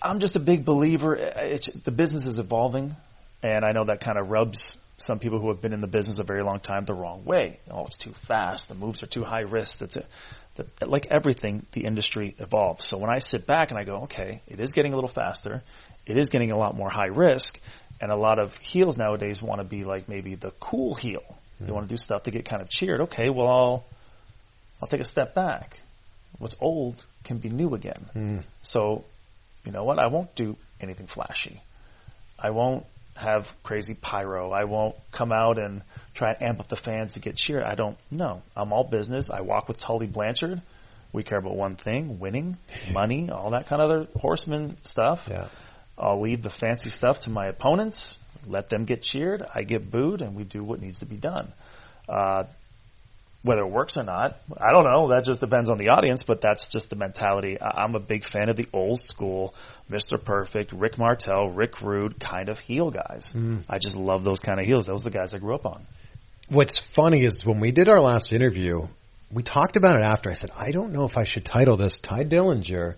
[0.00, 1.16] I'm just a big believer.
[1.16, 2.94] Uh, it's, the business is evolving,
[3.42, 6.18] and I know that kind of rubs some people who have been in the business
[6.20, 7.60] a very long time the wrong way.
[7.70, 8.68] Oh, it's too fast.
[8.68, 9.78] The moves are too high risk.
[9.80, 10.06] That's it.
[10.56, 12.86] The, like everything, the industry evolves.
[12.88, 15.62] So when I sit back and I go, okay, it is getting a little faster.
[16.06, 17.58] It is getting a lot more high risk,
[18.00, 21.22] and a lot of heels nowadays want to be like maybe the cool heel.
[21.58, 21.72] They hmm.
[21.72, 23.02] want to do stuff to get kind of cheered.
[23.02, 23.84] Okay, well I'll
[24.80, 25.74] I'll take a step back.
[26.38, 28.06] What's old can be new again.
[28.12, 28.38] Hmm.
[28.62, 29.04] So,
[29.64, 29.98] you know what?
[29.98, 31.60] I won't do anything flashy.
[32.38, 34.52] I won't have crazy pyro.
[34.52, 35.82] I won't come out and
[36.14, 37.62] try and amp up the fans to get cheered.
[37.62, 37.96] I don't.
[38.10, 39.30] No, I'm all business.
[39.32, 40.62] I walk with Tully Blanchard.
[41.12, 42.58] We care about one thing: winning,
[42.92, 45.20] money, all that kind of other horseman stuff.
[45.28, 45.48] Yeah.
[45.98, 48.16] I'll leave the fancy stuff to my opponents.
[48.46, 49.42] Let them get cheered.
[49.54, 51.52] I get booed, and we do what needs to be done.
[52.08, 52.44] Uh,
[53.42, 55.08] whether it works or not, I don't know.
[55.08, 57.60] That just depends on the audience, but that's just the mentality.
[57.60, 59.54] I- I'm a big fan of the old school,
[59.90, 60.22] Mr.
[60.22, 63.24] Perfect, Rick Martel, Rick Rude kind of heel guys.
[63.68, 64.86] I just love those kind of heels.
[64.86, 65.86] Those are the guys I grew up on.
[66.48, 68.86] What's funny is when we did our last interview,
[69.32, 70.30] we talked about it after.
[70.30, 72.94] I said, I don't know if I should title this Tye Dillinger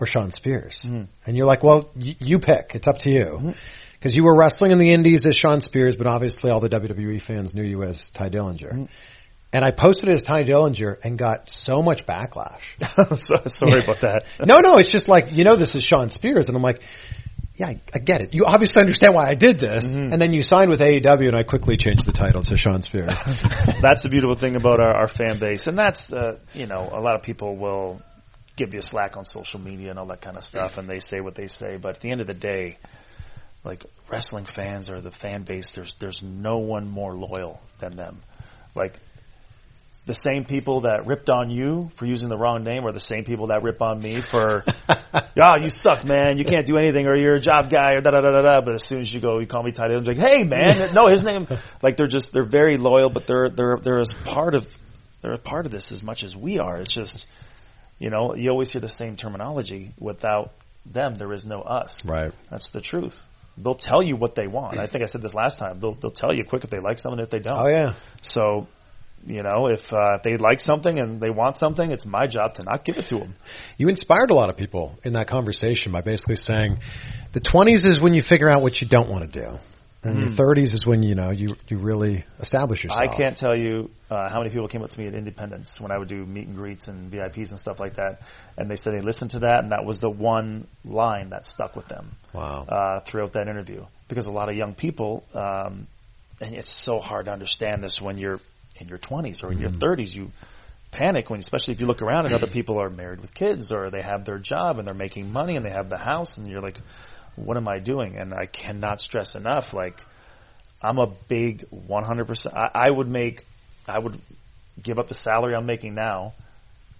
[0.00, 0.80] or Shawn Spears.
[0.84, 1.04] Mm-hmm.
[1.26, 2.72] And you're like, well, y- you pick.
[2.74, 3.24] It's up to you.
[3.24, 3.50] Mm-hmm.
[3.98, 7.20] Because you were wrestling in the Indies as Shawn Spears, but obviously all the WWE
[7.26, 8.72] fans knew you as Tye Dillinger.
[8.72, 8.84] Mm-hmm.
[9.52, 12.60] And I posted it as Tye Dillinger and got so much backlash.
[12.80, 14.22] so, sorry about that.
[14.46, 16.48] no, no, it's just like, you know, this is Shawn Spears.
[16.48, 16.80] And I'm like,
[17.58, 18.32] yeah, I, I get it.
[18.32, 19.84] You obviously understand why I did this.
[19.84, 23.08] And then you signed with AEW, and I quickly changed the title to Shawn Spears.
[23.82, 27.00] that's the beautiful thing about our, our fan base, and that's uh, you know a
[27.00, 28.00] lot of people will
[28.58, 31.20] give you slack on social media and all that kind of stuff, and they say
[31.20, 31.78] what they say.
[31.80, 32.78] But at the end of the day,
[33.64, 38.20] like wrestling fans or the fan base, there's there's no one more loyal than them.
[38.74, 38.94] Like
[40.06, 43.24] the same people that ripped on you for using the wrong name are the same
[43.24, 44.64] people that rip on me for,
[45.36, 46.38] yeah, you suck, man.
[46.38, 48.60] You can't do anything, or you're a job guy, or da da da da da.
[48.62, 51.08] But as soon as you go, you call me Ty Dillon, like, hey, man, no,
[51.08, 51.46] his name.
[51.82, 54.62] Like they're just they're very loyal, but they're they're they're as part of
[55.22, 56.78] they're a part of this as much as we are.
[56.78, 57.26] It's just,
[57.98, 59.92] you know, you always hear the same terminology.
[59.98, 60.50] Without
[60.86, 62.02] them, there is no us.
[62.06, 62.32] right.
[62.50, 63.14] That's the truth.
[63.62, 64.78] They'll tell you what they want.
[64.78, 65.80] I think I said this last time.
[65.80, 67.58] They'll they'll tell you quick if they like something, if they don't.
[67.58, 67.94] Oh, yeah.
[68.22, 68.68] So,
[69.26, 72.54] you know, if uh, if they like something and they want something, it's my job
[72.54, 73.34] to not give it to them.
[73.76, 76.78] You inspired a lot of people in that conversation by basically saying
[77.34, 79.58] the 20s is when you figure out what you don't want to do.
[80.04, 83.00] And your 30s is when you know you you really establish yourself.
[83.00, 85.90] I can't tell you uh, how many people came up to me at Independence when
[85.90, 88.18] I would do meet and greets and VIPs and stuff like that,
[88.56, 91.74] and they said they listened to that, and that was the one line that stuck
[91.74, 92.64] with them Wow.
[92.68, 93.84] uh, throughout that interview.
[94.08, 95.88] Because a lot of young people, um,
[96.40, 98.38] and it's so hard to understand this when you're
[98.80, 100.28] in your 20s or in your 30s, you
[100.92, 103.90] panic when, especially if you look around and other people are married with kids or
[103.90, 106.62] they have their job and they're making money and they have the house, and you're
[106.62, 106.78] like,
[107.44, 108.16] what am I doing?
[108.16, 109.96] And I cannot stress enough, like,
[110.80, 112.46] I'm a big 100%.
[112.54, 113.40] I, I would make,
[113.86, 114.20] I would
[114.82, 116.34] give up the salary I'm making now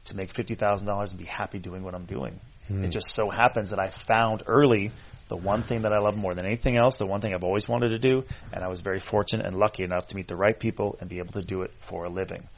[0.06, 2.40] to make fifty thousand dollars and be happy doing what I'm doing.
[2.66, 2.84] Hmm.
[2.84, 4.92] It just so happens that I found early
[5.28, 7.68] the one thing that I love more than anything else, the one thing I've always
[7.68, 8.22] wanted to do,
[8.52, 11.18] and I was very fortunate and lucky enough to meet the right people and be
[11.18, 12.48] able to do it for a living.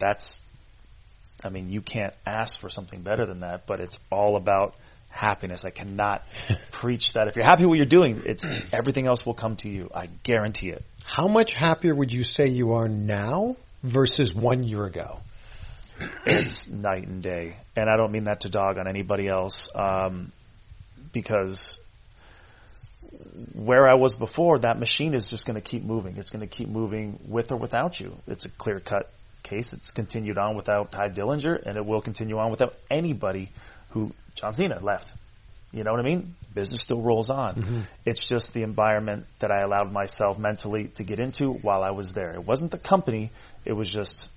[0.00, 0.40] That's,
[1.42, 4.74] I mean, you can't ask for something better than that, but it's all about
[5.12, 5.64] happiness.
[5.64, 6.22] I cannot
[6.80, 7.28] preach that.
[7.28, 9.90] If you're happy with what you're doing, it's everything else will come to you.
[9.94, 10.82] I guarantee it.
[11.04, 15.18] How much happier would you say you are now versus one year ago?
[16.26, 20.32] It's night and day, and I don't mean that to dog on anybody else, um,
[21.12, 21.78] because
[23.54, 26.16] where I was before, that machine is just going to keep moving.
[26.16, 28.14] It's going to keep moving with or without you.
[28.26, 29.10] It's a clear cut
[29.42, 29.72] case.
[29.72, 33.50] It's continued on without Tye Dillinger, and it will continue on without anybody
[33.92, 35.10] who John Cena left.
[35.72, 36.34] You know what I mean?
[36.54, 37.54] Business still rolls on.
[37.54, 37.80] Mm-hmm.
[38.04, 42.12] It's just the environment that I allowed myself mentally to get into while I was
[42.14, 42.34] there.
[42.34, 43.32] It wasn't the company.
[43.64, 44.28] It was just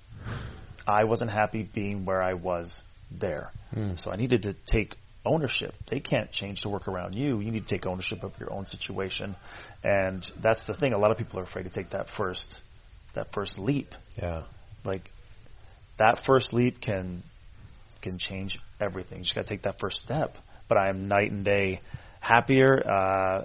[0.86, 3.50] I wasn't happy being where I was there.
[3.74, 3.98] Mm.
[3.98, 4.94] So I needed to take
[5.26, 5.74] ownership.
[5.90, 7.40] They can't change to work around you.
[7.40, 9.36] You need to take ownership of your own situation.
[9.84, 10.92] And that's the thing.
[10.92, 12.60] A lot of people are afraid to take that first
[13.14, 13.88] that first leap.
[14.16, 14.44] Yeah.
[14.84, 15.10] Like
[15.98, 17.22] that first leap can
[18.06, 19.18] can change everything.
[19.18, 20.34] You just got to take that first step.
[20.68, 21.80] But I am night and day
[22.20, 22.82] happier.
[22.88, 23.44] Uh,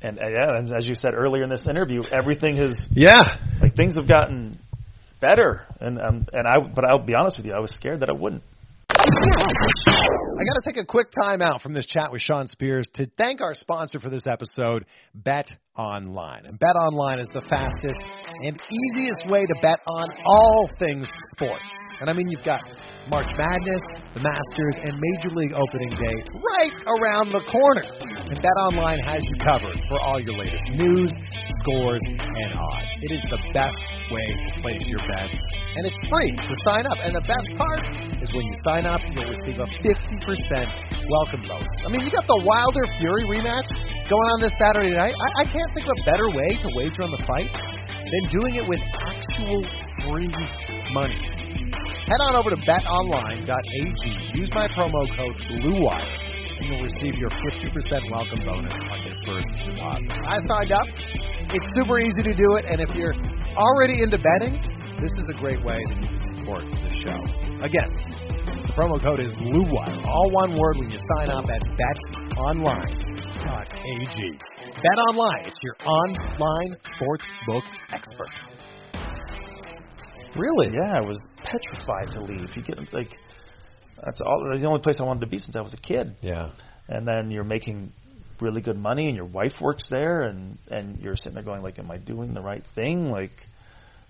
[0.00, 3.20] and, uh, yeah, and as you said earlier in this interview, everything has Yeah.
[3.60, 4.58] like things have gotten
[5.20, 5.62] better.
[5.80, 8.12] And um, and I but I'll be honest with you, I was scared that I
[8.12, 8.42] wouldn't.
[8.90, 13.06] I got to take a quick time out from this chat with Shawn Spears to
[13.16, 14.84] thank our sponsor for this episode,
[15.14, 16.44] Bet Online.
[16.44, 17.96] And Bet Online is the fastest
[18.44, 21.64] and easiest way to bet on all things sports.
[22.00, 22.60] And I mean, you've got
[23.08, 23.82] March Madness,
[24.14, 27.88] the Masters, and Major League Opening Day right around the corner.
[27.88, 31.10] And Bet Online has you covered for all your latest news,
[31.62, 32.90] scores, and odds.
[33.02, 33.78] It is the best
[34.12, 35.38] way to place your bets,
[35.78, 36.98] and it's free to sign up.
[37.02, 37.82] And the best part
[38.22, 41.76] is when you sign up, you'll receive a 50% welcome bonus.
[41.82, 43.66] I mean, you got the Wilder Fury rematch
[44.06, 45.14] going on this Saturday night.
[45.14, 47.50] I, I can't think of a better way to wager on the fight
[48.12, 49.62] than doing it with actual
[50.04, 50.30] free
[50.92, 51.20] money.
[52.02, 54.02] Head on over to betonline.ag.
[54.34, 56.08] Use my promo code BLUEWIRE,
[56.58, 60.12] and you'll receive your 50% welcome bonus on your first deposit.
[60.26, 60.86] I signed up.
[61.54, 63.14] It's super easy to do it, and if you're
[63.56, 64.60] already into betting,
[65.00, 67.18] this is a great way that you can support the show.
[67.64, 67.90] Again,
[68.66, 73.21] the promo code is BLUEWIRE, all one word when you sign up at betonline.ag.
[73.44, 78.30] Bet Online, it's your online sportsbook expert.
[80.36, 80.68] Really?
[80.72, 82.50] Yeah, I was petrified to leave.
[82.54, 83.10] You get like
[84.02, 86.14] that's all the only place I wanted to be since I was a kid.
[86.20, 86.50] Yeah.
[86.88, 87.92] And then you're making
[88.40, 91.78] really good money and your wife works there and and you're sitting there going like
[91.78, 93.10] am I doing the right thing?
[93.10, 93.32] Like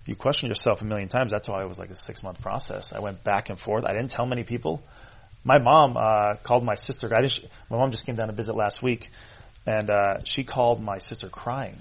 [0.05, 1.31] you question yourself a million times.
[1.31, 2.91] That's why it was like a 6-month process.
[2.95, 3.83] I went back and forth.
[3.85, 4.83] I didn't tell many people.
[5.43, 7.13] My mom uh called my sister.
[7.13, 9.05] I just my mom just came down to visit last week
[9.65, 11.77] and uh she called my sister crying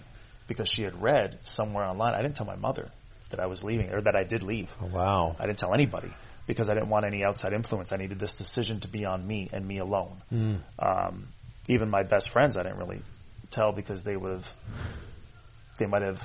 [0.49, 2.15] because she had read somewhere online.
[2.15, 2.91] I didn't tell my mother
[3.31, 4.69] that I was leaving or that I did leave.
[4.81, 5.37] Oh, wow.
[5.39, 6.13] I didn't tell anybody
[6.47, 7.91] because I didn't want any outside influence.
[7.93, 10.23] I needed this decision to be on me and me alone.
[10.33, 10.61] Mm.
[10.79, 11.29] Um,
[11.69, 13.01] even my best friends, I didn't really
[13.51, 14.45] tell because they would have,
[15.79, 16.19] they might have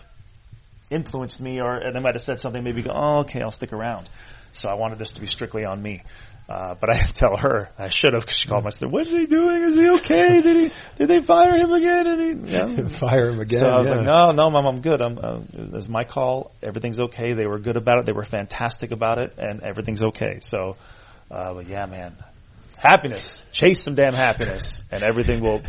[0.89, 2.63] influenced me, or and they might have said something.
[2.63, 4.09] Maybe go, oh, okay, I'll stick around.
[4.53, 6.01] So I wanted this to be strictly on me.
[6.49, 7.69] Uh, but I tell her.
[7.77, 8.87] I should have because she called my sister.
[8.87, 9.63] What is he doing?
[9.63, 10.41] Is he okay?
[10.41, 10.69] Did he?
[10.97, 12.07] Did they fire him again?
[12.07, 12.99] And he, yeah.
[12.99, 13.59] Fire him again.
[13.59, 13.95] So I was yeah.
[13.95, 15.01] like, no, no, mom, I'm good.
[15.01, 15.17] I'm.
[15.17, 16.51] Uh, it was my call.
[16.63, 17.33] Everything's okay.
[17.33, 18.05] They were good about it.
[18.05, 20.39] They were fantastic about it, and everything's okay.
[20.41, 20.75] So,
[21.29, 22.15] uh, but yeah, man,
[22.77, 23.39] happiness.
[23.51, 25.61] Chase some damn happiness, and everything will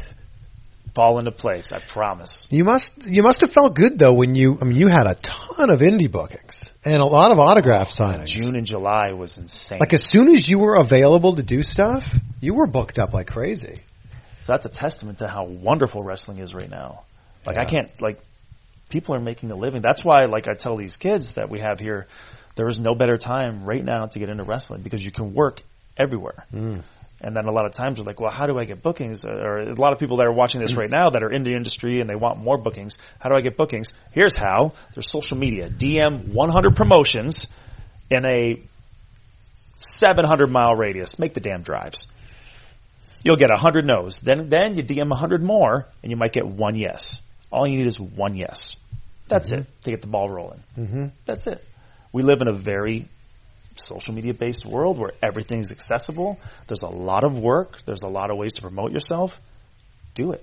[0.95, 1.73] fall into place.
[1.73, 2.47] I promise.
[2.51, 5.15] You must you must have felt good though when you I mean you had a
[5.17, 8.27] ton of indie bookings and a lot of autograph signings.
[8.27, 9.79] June and July was insane.
[9.79, 12.03] Like as soon as you were available to do stuff,
[12.41, 13.81] you were booked up like crazy.
[14.47, 17.05] So that's a testament to how wonderful wrestling is right now.
[17.47, 18.19] Like I can't like
[18.89, 19.83] people are making a living.
[19.83, 22.07] That's why like I tell these kids that we have here,
[22.57, 25.61] there is no better time right now to get into wrestling because you can work
[25.97, 26.45] everywhere.
[26.53, 26.83] Mm.
[27.21, 29.25] And then a lot of times they're like, well, how do I get bookings?
[29.25, 31.55] Or a lot of people that are watching this right now that are in the
[31.55, 32.97] industry and they want more bookings.
[33.19, 33.93] How do I get bookings?
[34.13, 34.73] Here's how.
[34.95, 35.69] There's social media.
[35.69, 37.47] DM 100 promotions
[38.09, 38.63] in a
[39.77, 41.17] 700 mile radius.
[41.19, 42.07] Make the damn drives.
[43.25, 44.21] You'll get 100 no's.
[44.25, 47.21] Then, then you DM 100 more and you might get one yes.
[47.51, 48.77] All you need is one yes.
[49.29, 50.61] That's it to get the ball rolling.
[50.79, 51.07] Mm-hmm.
[51.27, 51.61] That's it.
[52.13, 53.09] We live in a very
[53.79, 56.39] social media based world where everything's accessible.
[56.69, 57.77] There's a lot of work.
[57.87, 59.31] There's a lot of ways to promote yourself.
[60.15, 60.43] Do it.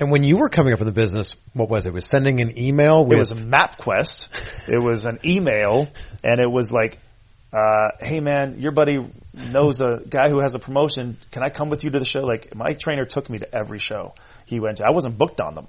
[0.00, 1.88] And when you were coming up in the business, what was it?
[1.88, 4.28] It was sending an email with It was a MapQuest.
[4.68, 5.86] it was an email,
[6.24, 6.98] and it was like,
[7.52, 8.98] uh, "Hey man, your buddy
[9.34, 11.18] knows a guy who has a promotion.
[11.30, 13.78] Can I come with you to the show?" Like my trainer took me to every
[13.78, 14.14] show
[14.46, 14.84] he went to.
[14.84, 15.66] I wasn't booked on them.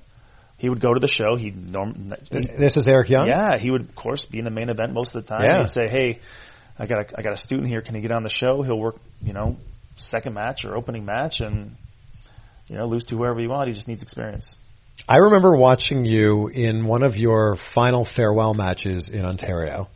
[0.58, 1.36] He would go to the show.
[1.36, 2.13] He norm.
[2.32, 3.27] This is Eric Young.
[3.27, 5.41] Yeah, he would of course be in the main event most of the time.
[5.43, 5.60] Yeah.
[5.63, 6.19] He'd say, "Hey,
[6.77, 7.81] I got a, I got a student here.
[7.81, 8.62] Can he get on the show?
[8.63, 9.57] He'll work, you know,
[9.97, 11.71] second match or opening match, and
[12.67, 13.67] you know, lose to whoever you want.
[13.69, 14.55] He just needs experience.
[15.07, 19.88] I remember watching you in one of your final farewell matches in Ontario,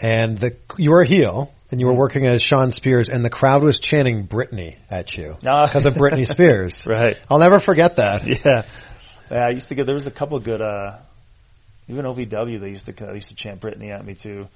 [0.00, 3.30] and the you were a heel and you were working as Shawn Spears, and the
[3.30, 5.66] crowd was chanting Britney at you Ah.
[5.66, 6.80] because of Britney Spears.
[6.86, 7.16] Right.
[7.28, 8.22] I'll never forget that.
[8.26, 8.62] Yeah.
[9.30, 10.98] Yeah, I used to get there was a couple of good uh
[11.88, 14.46] even OVW they used to they used to chant Brittany at me too.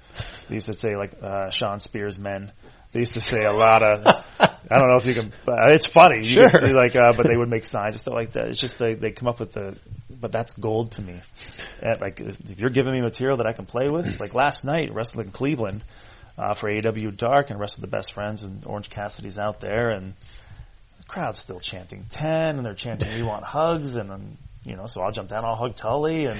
[0.47, 2.51] They used to say like uh Shawn Spears men.
[2.93, 3.99] They used to say a lot of
[4.39, 6.25] I don't know if you can uh, it's funny.
[6.27, 6.49] You Sure.
[6.49, 8.47] could like uh but they would make signs and stuff like that.
[8.47, 9.75] It's just they they come up with the
[10.21, 11.21] but that's gold to me.
[11.81, 14.93] And like if you're giving me material that I can play with, like last night
[14.93, 15.83] wrestling in Cleveland
[16.37, 20.13] uh for AEW Dark and wrestled the best friends and Orange Cassidy's out there and
[20.97, 24.85] the crowd's still chanting ten, and they're chanting "We want hugs," and then you know,
[24.87, 26.37] so I'll jump down, I'll hug Tully, and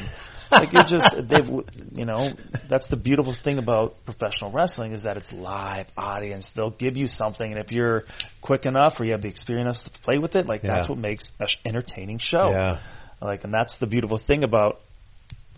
[0.52, 2.32] like it just, they, you know,
[2.70, 6.50] that's the beautiful thing about professional wrestling is that it's live audience.
[6.56, 8.04] They'll give you something, and if you're
[8.42, 11.32] quick enough or you have the experience to play with it, like that's what makes
[11.40, 12.50] an entertaining show.
[12.50, 12.82] Yeah.
[13.22, 14.80] Like, and that's the beautiful thing about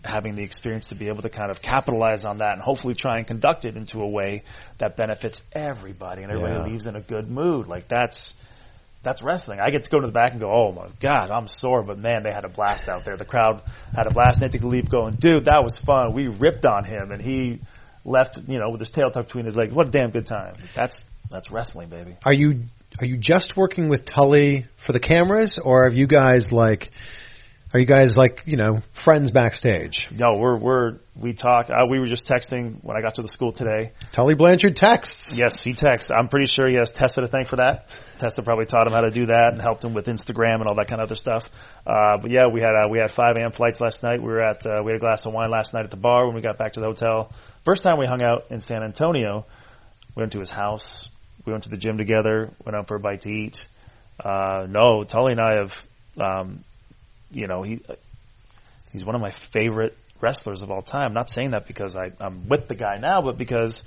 [0.04, 3.18] having the experience to be able to kind of capitalize on that and hopefully try
[3.18, 4.42] and conduct it into a way
[4.80, 6.66] that benefits everybody and everybody Yeah.
[6.66, 7.68] leaves in a good mood.
[7.68, 8.34] Like that's
[9.02, 9.58] that's wrestling.
[9.60, 11.98] I get to go to the back and go, oh my god, I'm sore, but
[11.98, 13.16] man, they had a blast out there.
[13.16, 13.62] The crowd
[13.94, 14.40] had a blast.
[14.40, 16.14] Nathan Leap going, dude, that was fun.
[16.14, 17.60] We ripped on him, and he
[18.04, 19.74] left, you know, with his tail tucked between his legs.
[19.74, 20.54] What a damn good time.
[20.76, 22.16] That's that's wrestling, baby.
[22.24, 22.64] Are you
[23.00, 26.90] are you just working with Tully for the cameras, or have you guys like?
[27.74, 30.06] Are you guys like you know friends backstage?
[30.12, 31.70] No, we're we're we talk.
[31.70, 33.92] Uh, we were just texting when I got to the school today.
[34.14, 35.32] Tully Blanchard texts.
[35.34, 36.10] Yes, he texts.
[36.14, 37.86] I'm pretty sure he has Tessa to thank for that.
[38.20, 40.74] Tessa probably taught him how to do that and helped him with Instagram and all
[40.74, 41.44] that kind of other stuff.
[41.86, 43.52] Uh, but yeah, we had uh, we had 5 a.m.
[43.52, 44.20] flights last night.
[44.20, 46.26] We were at uh, we had a glass of wine last night at the bar
[46.26, 47.32] when we got back to the hotel.
[47.64, 49.46] First time we hung out in San Antonio.
[50.14, 51.08] We went to his house.
[51.46, 52.50] We went to the gym together.
[52.66, 53.56] Went out for a bite to eat.
[54.22, 55.70] Uh, no, Tully and I have,
[56.18, 56.64] um,
[57.32, 57.82] you know, he
[58.92, 61.08] he's one of my favorite wrestlers of all time.
[61.08, 63.82] I'm not saying that because I, I'm with the guy now, but because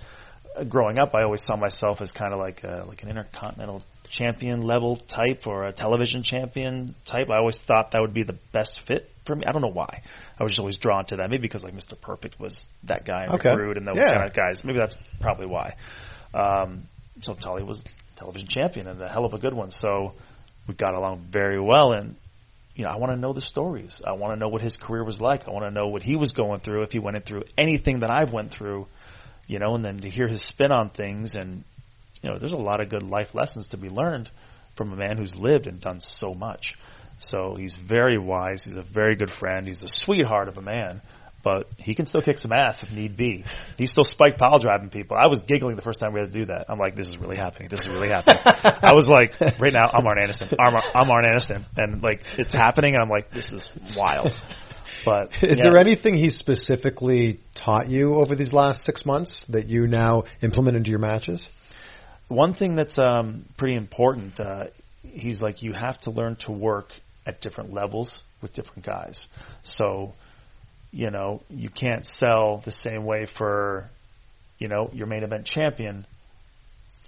[0.57, 3.83] uh, growing up, I always saw myself as kind of like a, like an intercontinental
[4.11, 7.29] champion level type or a television champion type.
[7.29, 9.43] I always thought that would be the best fit for me.
[9.47, 10.01] I don't know why.
[10.39, 11.29] I was just always drawn to that.
[11.29, 11.99] Maybe because like Mr.
[11.99, 13.55] Perfect was that guy in Okay.
[13.55, 14.13] Brood and those Yeah.
[14.13, 14.61] kind of guys.
[14.63, 15.75] Maybe that's probably why.
[16.33, 16.83] Um,
[17.21, 17.81] so Tully was
[18.17, 19.71] television champion and a hell of a good one.
[19.71, 20.13] So
[20.67, 22.15] we got along very well and
[22.75, 24.01] you know, I want to know the stories.
[24.05, 25.47] I want to know what his career was like.
[25.47, 28.09] I want to know what he was going through, if he went through anything that
[28.09, 28.87] I've went through,
[29.47, 31.63] you know, and then to hear his spin on things and
[32.21, 34.31] you know, there's a lot of good life lessons to be learned
[34.75, 36.73] from a man who's lived and done so much.
[37.19, 38.63] So he's very wise.
[38.65, 39.67] He's a very good friend.
[39.67, 41.01] He's a sweetheart of a man,
[41.45, 43.45] but he can still kick some ass if need be.
[43.77, 45.15] He's still spike pile driving people.
[45.15, 46.65] I was giggling the first time we had to do that.
[46.67, 47.69] I'm like, this is really happening.
[47.69, 48.41] This is really happening.
[48.43, 50.49] I was like, right now, I'm Arn Anderson.
[50.59, 54.31] I'm, I'm Arn Anderson, and like it's happening, and I'm like, this is wild.
[55.05, 55.65] But Is yeah.
[55.65, 60.75] there anything he specifically taught you over these last six months that you now implement
[60.75, 61.47] into your matches?
[62.27, 64.65] one thing that's um, pretty important, uh,
[65.03, 66.87] he's like you have to learn to work
[67.25, 69.27] at different levels with different guys.
[69.63, 70.13] So,
[70.95, 73.89] you know, you can't sell the same way for,
[74.59, 76.07] you know, your main event champion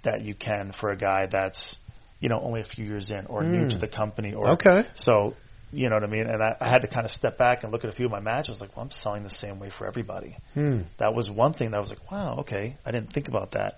[0.04, 1.76] that you can for a guy that's,
[2.20, 3.70] you know, only a few years in or new Hmm.
[3.70, 4.82] to the company or Okay.
[4.94, 5.34] so
[5.70, 6.26] you know what I mean?
[6.26, 8.10] And I, I had to kind of step back and look at a few of
[8.12, 8.58] my matches.
[8.58, 10.82] Like, well, I'm selling the same way for everybody Hmm.
[10.98, 13.76] that was one thing that was like, wow, okay, I didn't think about that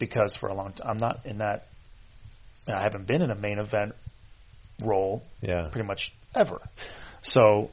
[0.00, 1.66] because for a long time I'm not in that.
[2.66, 3.92] I haven't been in a main event
[4.84, 5.68] role Yeah.
[5.70, 6.60] pretty much ever,
[7.22, 7.70] so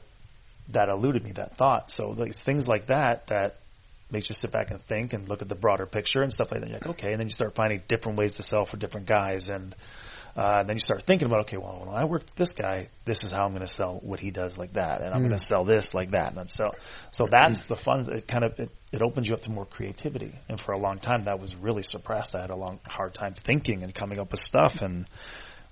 [0.72, 1.90] that eluded me that thought.
[1.90, 3.56] So like, things like that that
[4.10, 6.60] makes you sit back and think and look at the broader picture and stuff like
[6.60, 6.68] that.
[6.68, 9.48] You're like, okay, and then you start finding different ways to sell for different guys
[9.48, 9.74] and.
[10.34, 12.88] Uh, and then you start thinking about, okay, well, when I work with this guy,
[13.04, 15.38] this is how I'm going to sell what he does like that, and I'm going
[15.38, 16.74] to sell this like that, and I'm sell.
[17.10, 18.10] So that's the fun.
[18.10, 20.32] It kind of it, it opens you up to more creativity.
[20.48, 22.34] And for a long time, that was really suppressed.
[22.34, 25.06] I had a long hard time thinking and coming up with stuff, and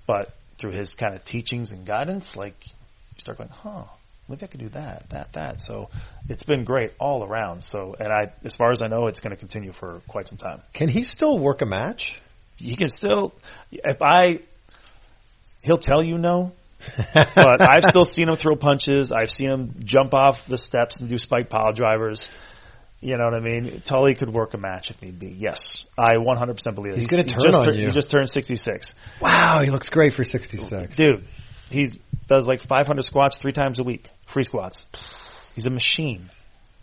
[0.07, 0.29] but
[0.61, 3.85] through his kind of teachings and guidance, like you start going, huh,
[4.31, 5.61] maybe I could do that, that, that.
[5.61, 5.89] So
[6.29, 7.63] it's been great all around.
[7.63, 10.39] So and I, as far as I know, it's going to continue for quite some
[10.39, 12.15] time Can he still work a match?
[12.61, 13.33] he can still
[13.73, 14.41] if I
[15.63, 16.53] he'll tell you no.
[17.15, 19.13] but I've still seen him throw punches.
[19.13, 22.27] I've seen him jump off the steps and do spike pile drivers.
[23.03, 23.83] You know what I mean?
[23.87, 25.29] Tully could work a match if need be.
[25.29, 26.99] Yes, I 100% believe it.
[26.99, 27.89] He's gonna turn just on tur- you.
[27.89, 28.95] He just turned 66.
[29.21, 30.97] Wow, he looks great for 66.
[30.97, 31.25] Dude,
[31.71, 31.89] he
[32.29, 34.85] does like 500 squats three times a week, free squats.
[35.55, 36.31] He's a machine.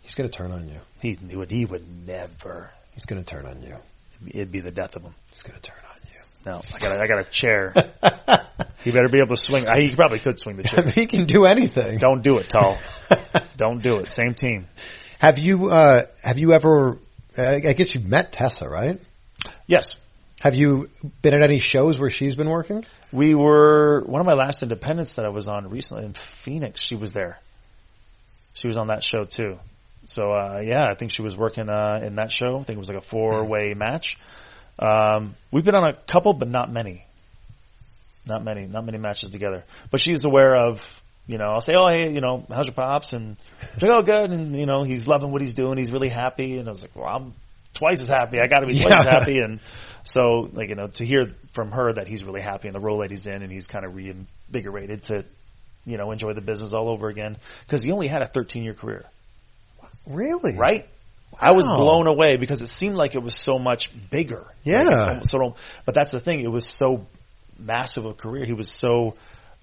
[0.02, 0.78] He's going to turn on you.
[1.00, 1.50] He would.
[1.50, 2.70] He would never.
[2.94, 3.76] He's going to turn on you.
[4.28, 5.14] It'd be the death of him.
[5.32, 6.20] He's going to turn on you.
[6.46, 7.72] No, I got a, I got a chair.
[8.82, 9.66] he better be able to swing.
[9.66, 10.84] I, he probably could swing the I chair.
[10.86, 11.98] mean, he can do anything.
[11.98, 12.78] Don't do it, Tall.
[13.58, 14.08] Don't do it.
[14.08, 14.66] Same team.
[15.20, 16.98] Have you uh, have you ever?
[17.36, 18.98] I I guess you've met Tessa, right?
[19.66, 19.96] Yes,
[20.40, 20.88] Have you
[21.22, 22.84] been at any shows where she's been working?
[23.12, 26.80] We were one of my last independents that I was on recently in Phoenix.
[26.82, 27.38] She was there.
[28.54, 29.56] She was on that show too.
[30.06, 32.58] So uh, yeah, I think she was working uh, in that show.
[32.58, 34.16] I think it was like a four-way match.
[34.78, 37.04] Um, we've been on a couple, but not many.
[38.26, 39.64] Not many, not many matches together.
[39.90, 40.76] But she's aware of,
[41.26, 43.12] you know, I'll say, oh hey, you know, how's your pops?
[43.12, 43.36] And
[43.74, 45.78] she's like, oh good, and you know, he's loving what he's doing.
[45.78, 46.58] He's really happy.
[46.58, 47.34] And I was like, well, I'm
[47.76, 48.38] twice as happy.
[48.42, 49.38] I got to be twice as happy.
[49.40, 49.60] And
[50.04, 52.98] so, like you know, to hear from her that he's really happy in the role
[52.98, 55.24] that he's in, and he's kind of reinvigorated to,
[55.84, 58.74] you know, enjoy the business all over again because he only had a 13 year
[58.74, 59.04] career,
[60.06, 60.56] Really?
[60.56, 60.86] right?
[61.38, 64.44] I was blown away because it seemed like it was so much bigger.
[64.64, 65.18] Yeah.
[65.18, 65.54] Like so,
[65.84, 66.40] but that's the thing.
[66.40, 67.02] It was so
[67.58, 68.44] massive a career.
[68.46, 69.14] He was so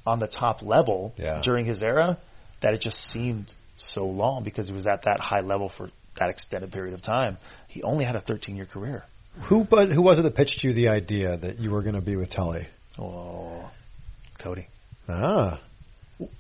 [0.06, 1.42] on the top level Yeah.
[1.44, 2.20] during his era
[2.62, 5.90] that it just seemed so long because he was at that high level for
[6.20, 7.38] that extended period of time.
[7.68, 9.04] He only had a 13 year career.
[9.50, 12.02] Who but who was it that pitched you the idea that you were going to
[12.02, 12.68] be with Tully?
[12.98, 13.70] Oh,
[14.42, 14.68] Cody.
[15.10, 15.62] Ah,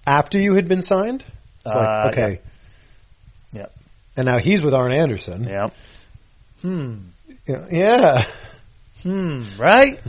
[0.07, 1.21] after you had been signed.
[1.65, 2.41] It's like, Uh, okay,
[3.51, 3.65] Yeah.
[4.15, 5.43] and now he's with Arn Anderson.
[5.43, 5.67] Yeah.
[6.61, 6.95] Hmm.
[7.71, 8.23] Yeah.
[9.03, 9.59] Hmm.
[9.59, 9.99] Right.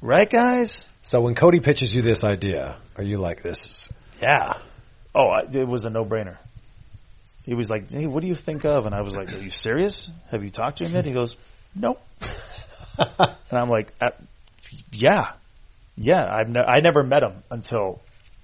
[0.00, 0.84] Right, guys.
[1.02, 3.58] So when Cody pitches you this idea, are you like this?
[3.58, 3.88] Is,
[4.22, 4.54] yeah.
[5.14, 6.36] Oh, it was a no-brainer.
[7.50, 9.50] He was like, "Hey, what do you think of?" And I was like, "Are you
[9.50, 10.08] serious?
[10.30, 11.34] Have you talked to him yet?" He goes,
[11.74, 11.98] "Nope."
[12.96, 14.10] and I'm like, uh,
[14.92, 15.32] "Yeah,
[15.96, 18.02] yeah." I've ne- I never met him until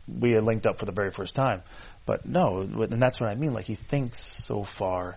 [0.09, 1.63] we had linked up for the very first time.
[2.05, 3.53] But no, and that's what I mean.
[3.53, 5.15] Like he thinks so far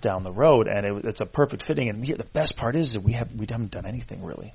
[0.00, 1.88] down the road, and it, it's a perfect fitting.
[1.88, 4.54] And the best part is that we have we haven't done anything really.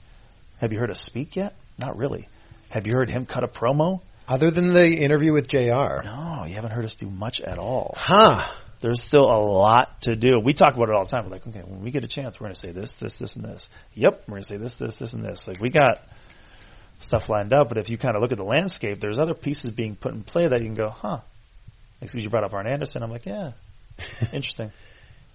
[0.61, 1.51] Have you heard us speak yet?
[1.77, 2.29] Not really.
[2.69, 3.99] Have you heard him cut a promo?
[4.25, 6.05] Other than the interview with Jr.
[6.05, 7.93] No, you haven't heard us do much at all.
[7.97, 8.47] Huh.
[8.81, 10.39] There's still a lot to do.
[10.39, 11.25] We talk about it all the time.
[11.25, 13.35] We're like, okay, when we get a chance, we're going to say this, this, this,
[13.35, 13.67] and this.
[13.95, 15.43] Yep, we're going to say this, this, this, and this.
[15.47, 15.97] Like we got
[17.07, 19.71] stuff lined up, but if you kind of look at the landscape, there's other pieces
[19.71, 21.19] being put in play that you can go, huh?
[22.01, 23.03] Excuse you brought up Arn Anderson.
[23.03, 23.51] I'm like, yeah,
[24.33, 24.71] interesting.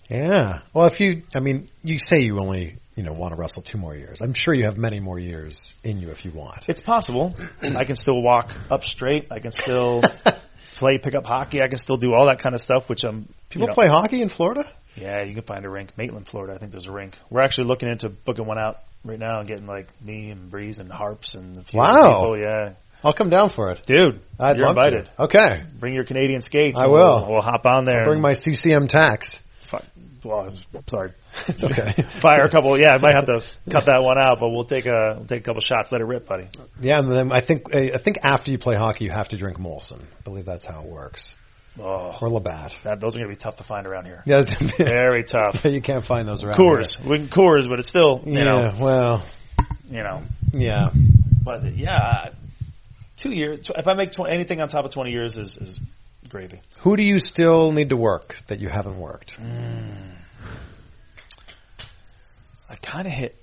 [0.08, 0.60] Yeah.
[0.74, 3.78] Well, if you, I mean, you say you only, you know, want to wrestle two
[3.78, 4.20] more years.
[4.22, 6.64] I'm sure you have many more years in you if you want.
[6.68, 7.34] It's possible.
[7.62, 9.26] I can still walk up straight.
[9.30, 10.02] I can still
[10.78, 11.60] play pickup hockey.
[11.62, 13.28] I can still do all that kind of stuff, which I'm.
[13.50, 14.64] People you know, play hockey in Florida.
[14.96, 15.90] Yeah, you can find a rink.
[15.96, 17.14] Maitland, Florida, I think there's a rink.
[17.30, 20.78] We're actually looking into booking one out right now and getting like me and Breeze
[20.78, 21.96] and Harps and a few Wow.
[22.02, 22.38] people.
[22.38, 23.80] Yeah, I'll come down for it.
[23.86, 25.06] dude, I'd you're invited.
[25.16, 25.22] to.
[25.24, 25.64] Okay.
[25.80, 26.78] Bring your Canadian skates.
[26.78, 27.20] I will.
[27.22, 28.04] We'll, we'll hop on there.
[28.04, 29.36] Bring my CCM Tacks.
[29.70, 29.82] Fuck.
[30.24, 31.12] Well, I'm sorry.
[31.48, 32.02] It's okay.
[32.22, 32.80] Fire a couple.
[32.80, 35.40] Yeah, I might have to cut that one out, but we'll take a we'll take
[35.40, 35.88] a couple shots.
[35.92, 36.48] Let it rip, buddy.
[36.80, 39.58] Yeah, and then I think I think after you play hockey, you have to drink
[39.58, 40.00] Molson.
[40.00, 41.32] I believe that's how it works.
[41.78, 42.70] Oh, Or Labatt.
[42.84, 44.22] that, those are gonna be tough to find around here.
[44.26, 44.42] Yeah,
[44.78, 45.56] Very tough.
[45.64, 46.56] you can't find those around.
[46.56, 46.66] Here.
[46.70, 48.44] Coors, we can Coors, but it's still you here.
[48.44, 48.82] know Yeah.
[48.82, 49.30] Well.
[49.90, 50.22] you know.
[50.52, 50.90] Yeah.
[51.44, 52.28] But yeah,
[53.20, 53.68] two years.
[53.76, 55.80] If I make tw- anything on top of twenty years, is is
[56.28, 56.60] gravy.
[56.84, 59.32] Who do you still need to work that you haven't worked?
[59.40, 60.13] Mm.
[62.74, 63.36] I kind of hit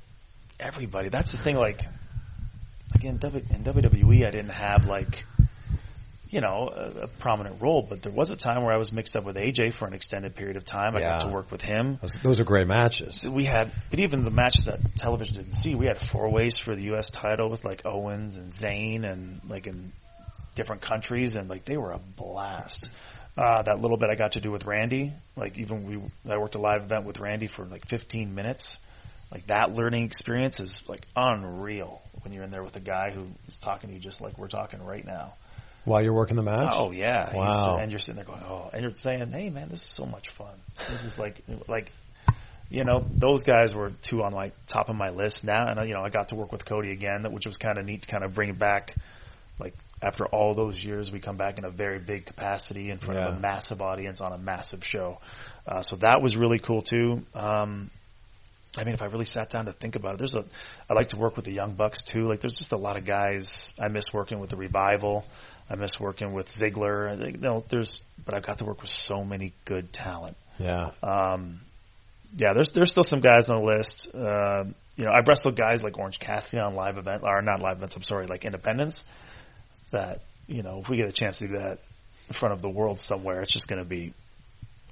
[0.59, 1.09] everybody.
[1.09, 1.55] That's the thing.
[1.55, 1.79] Like
[2.93, 5.15] again, W- in WWE, I didn't have like
[6.27, 9.15] you know a, a prominent role, but there was a time where I was mixed
[9.15, 10.95] up with AJ for an extended period of time.
[10.95, 11.97] I got to work with him.
[12.01, 13.25] Those, those are great matches.
[13.33, 16.75] We had, but even the matches that television didn't see, we had four ways for
[16.75, 17.09] the U.S.
[17.11, 19.91] title with like Owens and Zayn and like in
[20.55, 22.87] different countries, and like they were a blast.
[23.37, 26.55] Uh, that little bit I got to do with Randy, like even we, I worked
[26.55, 28.77] a live event with Randy for like 15 minutes.
[29.31, 33.25] Like that learning experience is like unreal when you're in there with a guy who
[33.47, 35.33] is talking to you just like we're talking right now.
[35.85, 36.69] While you're working the match?
[36.71, 37.77] Oh yeah, He's- Wow.
[37.81, 40.27] and you're sitting there going, oh, and you're saying, hey man, this is so much
[40.37, 40.53] fun.
[40.77, 41.91] This is like, like,
[42.69, 45.95] you know, those guys were two on my top of my list now, and you
[45.95, 48.07] know, I got to work with Cody again, that which was kind of neat to
[48.11, 48.91] kind of bring it back.
[49.59, 49.73] Like
[50.03, 53.33] after all those years, we come back in a very big capacity in front of
[53.37, 55.17] a massive audience on a massive show.
[55.67, 57.21] Uh, so that was really cool too.
[57.33, 57.89] Um,
[58.75, 60.45] I mean, if I really sat down to think about it, there's a.
[60.89, 62.23] I like to work with the young bucks too.
[62.23, 63.73] Like, there's just a lot of guys.
[63.77, 65.25] I miss working with the revival.
[65.69, 67.09] I miss working with Ziggler.
[67.09, 70.37] I think, you know, there's, but I've got to work with so many good talent.
[70.57, 70.91] Yeah.
[71.01, 71.61] Um,
[72.35, 74.09] yeah, there's there's still some guys on the list.
[74.13, 74.63] Uh,
[74.95, 77.95] you know, I've wrestled guys like Orange Cassidy on live event, or not live events.
[77.95, 79.03] I'm sorry, like Independence.
[79.91, 81.79] That you know, if we get a chance to do that
[82.29, 84.13] in front of the world somewhere, it's just going to be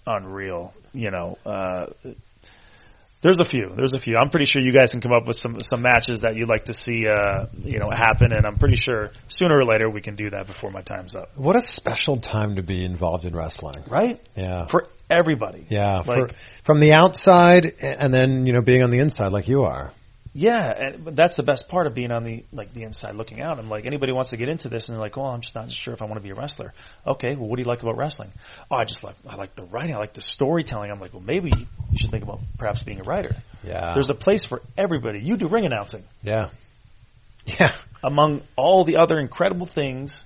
[0.05, 0.73] unreal.
[0.91, 1.87] You know, uh,
[3.21, 3.71] There's a few.
[3.75, 4.15] There's a few.
[4.15, 6.65] I'm pretty sure you guys can come up with some some matches that you'd like
[6.65, 10.15] to see, uh, you know, happen, and I'm pretty sure sooner or later we can
[10.15, 11.29] do that before my time's up.
[11.35, 13.83] What a special time to be involved in wrestling.
[13.91, 14.21] Right?
[14.35, 14.67] Yeah.
[14.69, 15.65] For everybody.
[15.69, 19.47] yeah, Like, for, from the outside and then you know being on the inside like
[19.47, 19.91] you are.
[20.39, 23.41] Yeah, and but that's the best part of being on the like the inside looking
[23.41, 23.59] out.
[23.59, 25.69] I'm like anybody wants to get into this and they're like, "Oh, I'm just not
[25.69, 26.73] sure if I want to be a wrestler."
[27.05, 28.29] Okay, well, what do you like about wrestling?
[28.71, 30.91] Oh, I just like I like the writing, I like the storytelling.
[30.91, 33.35] I'm like, well, maybe you should think about perhaps being a writer.
[33.65, 33.91] Yeah.
[33.93, 35.19] There's a place for everybody.
[35.19, 36.03] You do ring announcing.
[36.23, 36.49] yeah.
[37.45, 37.71] Yeah.
[38.03, 40.21] among all the other incredible things.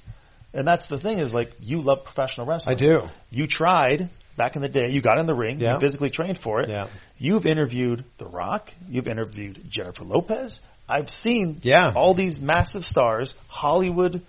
[0.54, 2.76] And that's the thing is like you love professional wrestling.
[2.76, 3.02] I do.
[3.30, 4.90] You tried back in the day.
[4.90, 5.60] You got in the ring.
[5.60, 5.76] Yeah.
[5.76, 6.70] You physically trained for it.
[6.70, 6.88] Yeah.
[7.18, 8.70] You've interviewed The Rock.
[8.90, 10.60] You've interviewed Jennifer Lopez.
[10.88, 11.94] I've seen Yeah.
[11.96, 14.22] all these massive stars, Hollywood,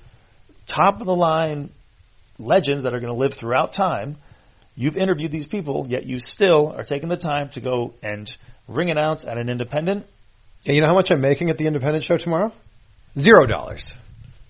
[0.69, 1.71] top of the line
[2.39, 4.17] legends that are going to live throughout time.
[4.77, 8.29] You've interviewed these people, yet you still are taking the time to go and
[8.69, 10.07] ring announce at an independent.
[10.67, 12.53] And you know how much I'm making at the independent show tomorrow?
[13.19, 13.93] Zero dollars.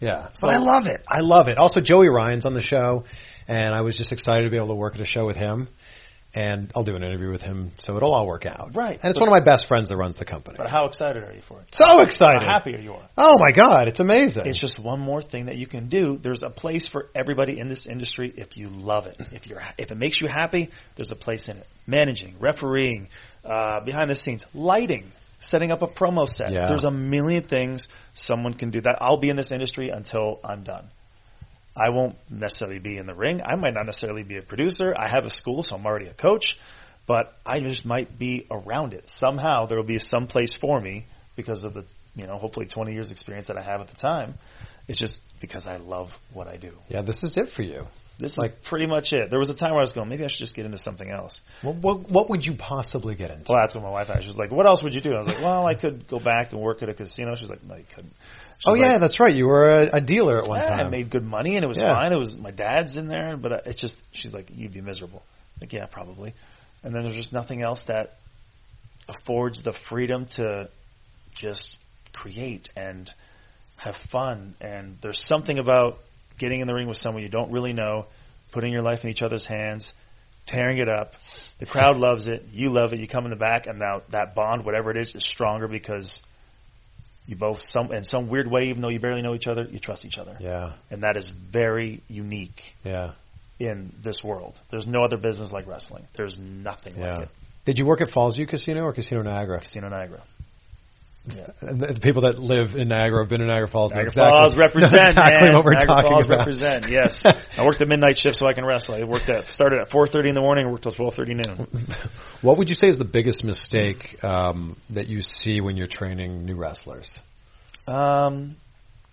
[0.00, 0.28] Yeah.
[0.34, 1.02] So- but I love it.
[1.08, 1.58] I love it.
[1.58, 3.04] Also, Joey Ryan's on the show,
[3.48, 5.68] and I was just excited to be able to work at a show with him.
[6.36, 8.72] And I'll do an interview with him, so it'll all work out.
[8.74, 8.98] Right.
[9.00, 10.56] And it's one of my best friends that runs the company.
[10.58, 11.68] But how excited are you for it?
[11.70, 12.42] So excited.
[12.42, 13.08] How happy are you are?
[13.16, 14.42] Oh my God, it's amazing.
[14.46, 16.18] It's just one more thing that you can do.
[16.20, 19.16] There's a place for everybody in this industry if you love it.
[19.30, 21.66] If you're if it makes you happy, there's a place in it.
[21.86, 23.06] Managing, refereeing,
[23.44, 26.50] uh, behind the scenes, lighting, setting up a promo set.
[26.50, 26.66] Yeah.
[26.66, 28.80] There's a million things someone can do.
[28.80, 30.88] That I'll be in this industry until I'm done.
[31.76, 33.40] I won't necessarily be in the ring.
[33.44, 34.94] I might not necessarily be a producer.
[34.96, 36.56] I have a school, so I'm already a coach.
[37.06, 39.66] But I just might be around it somehow.
[39.66, 41.04] There will be some place for me
[41.36, 44.34] because of the you know hopefully 20 years experience that I have at the time.
[44.88, 46.72] It's just because I love what I do.
[46.88, 47.84] yeah, this is it for you.
[48.20, 49.28] This Like- is pretty much it.
[49.30, 51.10] There was a time where I was going, maybe I should just get into something
[51.10, 51.40] else.
[51.62, 53.46] What, what, what would you possibly get into?
[53.50, 54.22] Well, that's what my wife asked.
[54.22, 56.20] She was like, "What else would you do?" I was like, "Well, I could go
[56.20, 58.12] back and work at a casino." She's like, "No, you couldn't."
[58.66, 59.34] Oh yeah, that's right.
[59.34, 60.86] You were a, a dealer at one yeah, time.
[60.86, 61.94] I made good money and it was Yeah.
[61.94, 62.12] fine.
[62.12, 65.22] It was my dad's in there, but uh, it's just she's like, "You'd be miserable."
[65.60, 66.34] Like, yeah, probably.
[66.82, 68.14] And then there's just nothing else that
[69.08, 70.68] affords the freedom to
[71.34, 71.76] just
[72.12, 73.10] create and
[73.76, 74.54] have fun.
[74.60, 75.96] And there's something about
[76.38, 78.06] getting in the ring with someone you don't really know,
[78.52, 79.90] putting your life in each other's hands,
[80.46, 81.12] tearing it up.
[81.60, 82.42] The crowd loves it.
[82.52, 82.98] You love it.
[83.00, 86.20] You come in the back, and now that bond, whatever it is, is stronger because
[87.26, 89.78] you both, some in some weird way, even though you barely know each other, you
[89.78, 93.12] trust each other, yeah, and that is very unique yeah,
[93.58, 94.54] in this world.
[94.70, 96.06] There's no other business like wrestling.
[96.16, 97.08] There's nothing yeah.
[97.08, 97.28] like it.
[97.64, 99.60] Did you work at Falls View Casino or Casino Niagara?
[99.60, 100.22] Casino Niagara.
[101.26, 101.46] Yeah.
[101.62, 103.92] And the people that live in Niagara have been in Niagara Falls.
[103.92, 105.56] Niagara exactly, Falls represent, exactly man.
[105.56, 106.38] what we're Niagara talking Falls about.
[106.38, 106.84] represent.
[106.90, 107.22] Yes,
[107.56, 108.94] I worked the midnight shift so I can wrestle.
[108.94, 111.66] I worked at started at 4:30 in the morning and worked till 12:30 noon.
[112.42, 116.44] What would you say is the biggest mistake um, that you see when you're training
[116.44, 117.08] new wrestlers?
[117.86, 118.56] Um,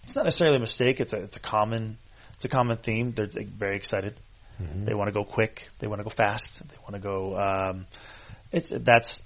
[0.03, 0.99] it's not necessarily a mistake.
[0.99, 1.97] It's a it's a common
[2.35, 3.13] it's a common theme.
[3.15, 4.15] They're very excited.
[4.85, 5.61] They want to go quick.
[5.79, 6.61] They want to go fast.
[6.69, 7.35] They want to go.
[7.37, 7.87] Um,
[8.51, 9.19] it's that's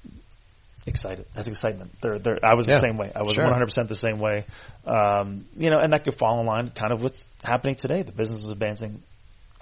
[0.85, 1.25] excited.
[1.35, 1.91] That's excitement.
[2.01, 3.11] They're, they're, I was Yeah, the same way.
[3.15, 3.45] I was sure.
[3.45, 4.45] 100% the same way.
[4.85, 8.03] Um, you know, and that could fall in line kind of what's happening today.
[8.03, 9.01] The business is advancing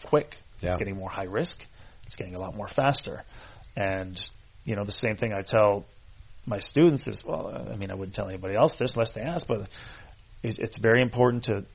[0.09, 0.35] quick.
[0.59, 0.69] Yeah.
[0.69, 1.57] It's getting more high risk.
[2.05, 3.23] It's getting a lot more faster.
[3.75, 4.19] And
[4.65, 5.85] you know, the same thing I tell
[6.45, 9.47] my students is, well, I mean, I wouldn't tell anybody else this unless they ask,
[9.47, 9.61] but
[10.41, 11.65] it, it's very important to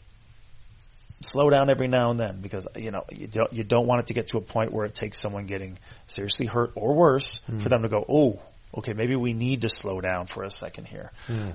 [1.22, 4.07] slow down every now and then because you know you don't you don't want it
[4.07, 5.76] to get to a point where it takes someone getting
[6.07, 8.40] seriously hurt or worse for them to go, oh,
[8.77, 11.11] okay, maybe we need to slow down for a second here.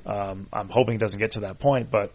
[0.05, 2.11] Um, I'm hoping it doesn't get to that point, but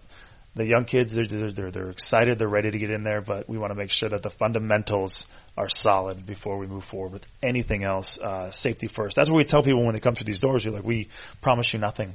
[0.56, 3.48] the young kids they're, they're they're they're excited, they're ready to get in there, but
[3.48, 5.26] we want to make sure that the fundamentals
[5.56, 8.18] are solid before we move forward with anything else.
[8.22, 9.16] Uh, safety first.
[9.16, 10.64] That's what we tell people when they come through these doors.
[10.66, 11.08] We're like, we
[11.42, 12.14] promise you nothing.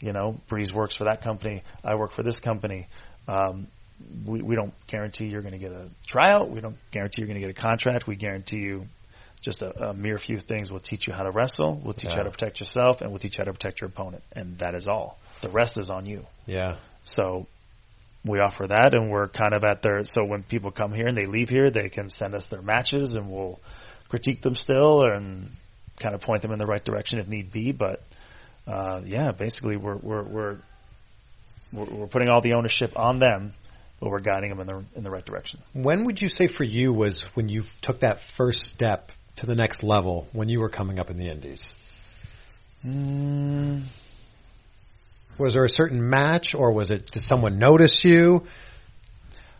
[0.00, 1.62] You know, Breeze works for that company.
[1.84, 2.88] I work for this company.
[3.28, 3.68] Um,
[4.26, 6.50] we, we don't guarantee you're going to get a tryout.
[6.50, 8.06] We don't guarantee you're going to get a contract.
[8.06, 8.86] We guarantee you
[9.42, 10.70] just a, a mere few things.
[10.70, 11.80] We'll teach you how to wrestle.
[11.82, 13.88] We'll teach you how to protect yourself, and we'll teach you how to protect your
[13.88, 14.22] opponent.
[14.32, 15.18] And that is all.
[15.42, 16.24] The rest is on you.
[16.46, 16.76] Yeah.
[17.04, 17.46] So
[18.24, 20.02] we offer that, and we're kind of at their.
[20.04, 23.14] So when people come here and they leave here, they can send us their matches,
[23.14, 23.58] and we'll
[24.08, 25.48] critique them still and
[26.00, 27.72] kind of point them in the right direction if need be.
[27.72, 28.00] But
[28.66, 30.58] uh, yeah, basically we're we're we're
[31.72, 33.52] we're we're putting all the ownership on them,
[34.00, 35.60] but we're guiding them in the in the right direction.
[35.72, 39.10] When would you say for you was when you took that first step
[39.40, 41.62] to the next level when you were coming up in the Indies?
[42.86, 43.86] Mm,
[45.38, 48.42] Was there a certain match, or was it did someone notice you?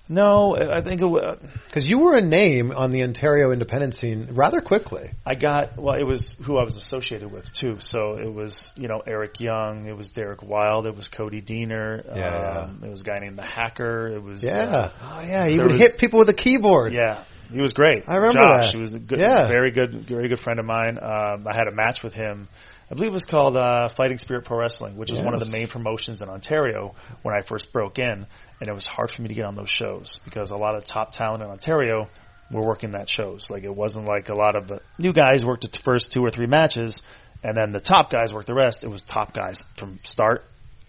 [0.09, 5.11] No, I think Because you were a name on the Ontario independent scene rather quickly.
[5.25, 5.95] I got well.
[5.95, 7.77] It was who I was associated with too.
[7.79, 9.85] So it was you know Eric Young.
[9.87, 10.87] It was Derek Wylde.
[10.87, 12.05] It was Cody Deaner.
[12.17, 14.09] Yeah, um, It was a guy named the Hacker.
[14.09, 14.53] It was Yeah.
[14.53, 15.47] uh, oh, yeah.
[15.47, 16.93] He would was- hit people with a keyboard.
[16.93, 17.25] yeah.
[17.51, 18.05] He was great.
[18.07, 18.67] I remember Josh.
[18.67, 18.75] that.
[18.75, 19.49] He was a good, Yeah.
[19.49, 20.99] very good, very good friend of mine.
[21.01, 22.49] Um, I had a match with him.
[22.91, 25.47] I believe it was called uh, Fighting Spirit Pro Wrestling, which is one of the
[25.47, 28.27] main promotions in Ontario when I first broke in,
[28.61, 30.85] and it was hard for me to get on those shows because a lot of
[30.85, 32.09] top talent in Ontario
[32.51, 33.47] were working that shows.
[33.49, 36.31] Like it wasn't like a lot of the new guys worked the first two or
[36.33, 37.01] three matches,
[37.45, 38.83] and then the top guys worked the rest.
[38.83, 40.43] It was top guys from start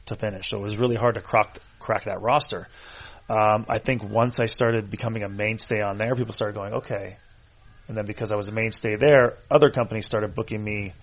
[0.07, 2.68] to finish, so it was really hard to crack crack that roster.
[3.32, 7.15] Um, I think once I started becoming a mainstay on there, people started going, okay.
[7.88, 10.93] And then because I was a mainstay there, other companies started booking me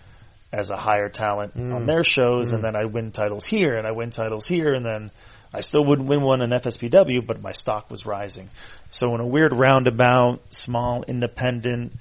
[0.53, 3.93] as a higher talent on their shows, and then I win titles here, and I
[3.93, 5.11] win titles here, and then
[5.53, 8.49] I still wouldn't win one in FSPW, but my stock was rising.
[8.91, 11.93] So in a weird roundabout, small, independent,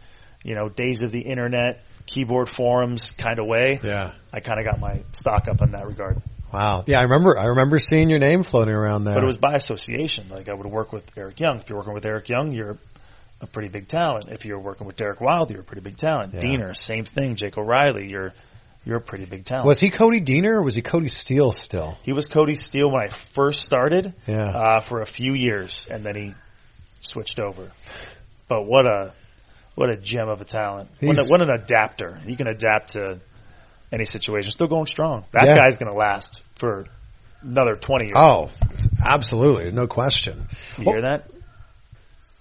[0.44, 4.14] you know, days of the internet, keyboard forums kind of way, Yeah.
[4.34, 6.18] I kind of got my stock up in that regard.
[6.54, 6.84] Wow.
[6.88, 7.38] Yeah, I remember.
[7.38, 9.16] I remember seeing your name floating around there.
[9.16, 10.30] But it was by association.
[10.30, 11.60] Like I would work with Eric Young.
[11.60, 12.78] If you're working with Eric Young, you're
[13.42, 14.26] a pretty big talent.
[14.30, 16.34] If you're working with Derek Wylde, you're a pretty big talent.
[16.34, 16.40] Yeah.
[16.42, 17.36] Deaner, same thing.
[17.36, 18.34] Jake O'Reilly, you're
[18.86, 19.68] you're a pretty big talent.
[19.68, 21.98] Was he Cody Deaner or was he Cody Steele still?
[22.04, 24.46] He was Cody Steele when I first started Yeah.
[24.48, 26.34] uh, for a few years, and then he
[27.02, 27.72] switched over.
[28.48, 29.14] But what a
[29.76, 30.90] what a gem of a talent!
[31.02, 32.16] What, a, what an adapter!
[32.26, 33.20] He can adapt to
[33.92, 34.52] any situation.
[34.52, 35.26] Still going strong.
[35.34, 35.56] That Yeah.
[35.58, 36.86] guy's going to last for
[37.42, 38.16] another twenty years.
[38.18, 38.50] Oh,
[39.06, 40.48] absolutely, no question.
[40.78, 41.24] you Well, hear that?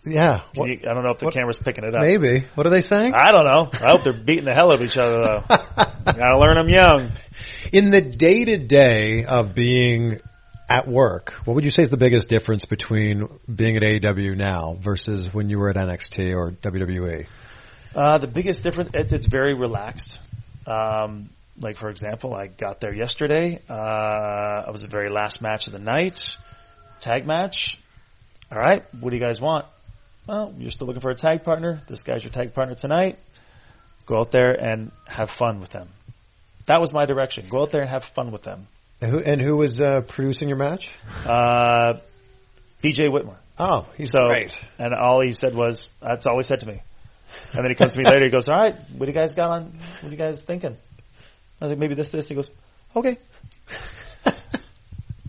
[0.05, 0.40] Yeah.
[0.55, 2.01] What- you- I don't know if the what- camera's picking it up.
[2.03, 2.44] maybe.
[2.55, 3.12] What are they saying?
[3.14, 3.68] I don't know.
[3.72, 5.44] I hope they're beating the hell out of each other though.
[6.05, 7.11] Gotta learn them young.
[7.72, 10.20] In the day to day of being
[10.68, 14.76] at work, what would you say is the biggest difference between being at AEW now
[14.82, 16.53] versus when you were at NXT or?
[16.62, 17.26] WWE?
[17.94, 20.18] Uh, the biggest difference, it, it's very relaxed.
[20.66, 21.30] Um,
[21.61, 23.61] like for example, I got there yesterday.
[23.68, 26.18] Uh, it was the very last match of the night,
[27.00, 27.78] tag match.
[28.50, 29.66] All right, what do you guys want?
[30.28, 31.82] Well, you're still looking for a tag partner.
[31.88, 33.16] This guy's your tag partner tonight.
[34.07, 35.88] Go out there and have fun with them.
[36.68, 37.48] That was my direction.
[37.50, 38.66] Go out there and have fun with them.
[39.00, 40.88] And who, and who was uh, producing your match?
[41.24, 41.94] Uh,
[42.82, 43.36] BJ Whitmer.
[43.59, 44.50] Oh, he's So, great.
[44.78, 46.82] and all he said was, "That's all he said to me."
[47.52, 48.24] And then he comes to me later.
[48.24, 49.78] He goes, "All right, what do you guys got on?
[50.02, 50.76] What are you guys thinking?"
[51.61, 52.50] I was like, "Maybe this, this." He goes,
[52.94, 53.18] "Okay."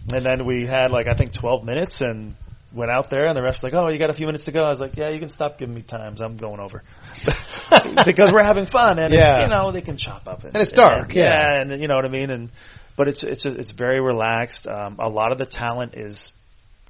[0.10, 2.36] and then we had like I think 12 minutes and
[2.76, 4.64] went out there, and the ref's like, "Oh, you got a few minutes to go."
[4.64, 6.22] I was like, "Yeah, you can stop giving me times.
[6.22, 6.84] I'm going over."
[8.06, 9.44] because we're having fun, and Yeah.
[9.44, 11.62] you know they can chop up, And it's dark, yeah.
[11.62, 12.52] and you know what I mean, and
[12.98, 14.68] but it's it's it's very relaxed.
[14.68, 16.34] Um, a lot of the talent is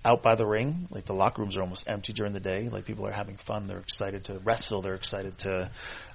[0.06, 0.88] out by the ring.
[0.90, 2.70] Like the locker rooms are almost empty during the day.
[2.72, 3.68] Like people are having fun.
[3.68, 4.82] They're excited to wrestle.
[4.82, 5.70] They're excited to.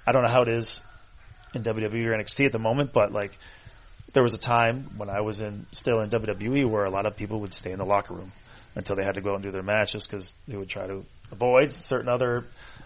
[0.05, 0.81] I don't know how it is
[1.53, 3.31] in WWE or NXT at the moment, but like
[4.13, 7.15] there was a time when I was in still in WWE where a lot of
[7.15, 8.31] people would stay in the locker room
[8.75, 11.03] until they had to go and do their match just because they would try to
[11.31, 12.43] avoid certain other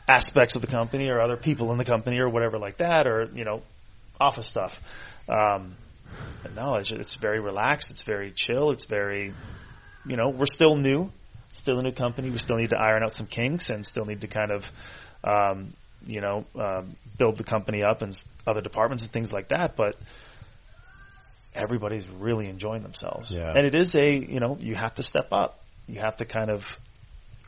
[0.07, 3.25] aspects of the company or other people in the company or whatever like that or
[3.33, 3.61] you know
[4.19, 4.71] office stuff.
[5.29, 5.75] Um,
[6.43, 7.91] but no, it's, it's very relaxed.
[7.91, 8.71] It's very chill.
[8.71, 9.33] It's very,
[10.05, 11.09] you know, we're still new,
[11.53, 12.29] still a new company.
[12.29, 14.61] We still need to iron out some kinks and still need to kind of,
[15.23, 15.73] um,
[16.05, 19.75] you know, um, build the company up and other departments and things like that.
[19.75, 19.95] But
[21.53, 23.27] everybody's really enjoying themselves.
[23.29, 23.53] Yeah.
[23.55, 25.59] And it is a, you know, you have to step up.
[25.87, 26.61] You have to kind of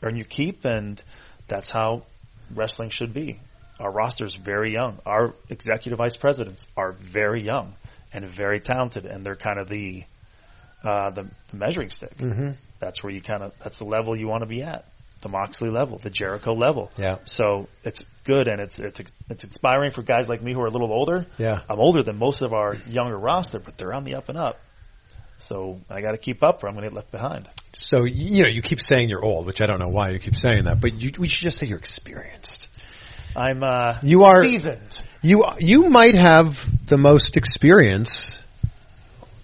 [0.02, 1.00] earn your keep, and
[1.48, 2.04] that's how
[2.54, 3.38] wrestling should be.
[3.78, 4.98] Our roster is very young.
[5.06, 7.74] Our executive vice presidents are very young
[8.12, 10.04] and very talented, and they're kind of the
[10.82, 12.16] uh, the, the measuring stick.
[12.18, 12.50] Mm-hmm.
[12.80, 14.86] That's where you kind of that's the level you want to be at,
[15.22, 16.90] the Moxley level, the Jericho level.
[16.96, 17.18] Yeah.
[17.26, 20.70] So it's good, and it's it's it's inspiring for guys like me who are a
[20.70, 21.26] little older.
[21.38, 21.60] Yeah.
[21.68, 24.56] I'm older than most of our younger roster, but they're on the up and up.
[25.38, 27.48] So I got to keep up, or I'm going to get left behind.
[27.72, 30.34] So you know, you keep saying you're old, which I don't know why you keep
[30.34, 32.66] saying that, but you, we should just say you're experienced.
[33.36, 34.90] I'm uh, You are- seasoned.
[35.22, 36.46] You you might have
[36.88, 38.36] the most experience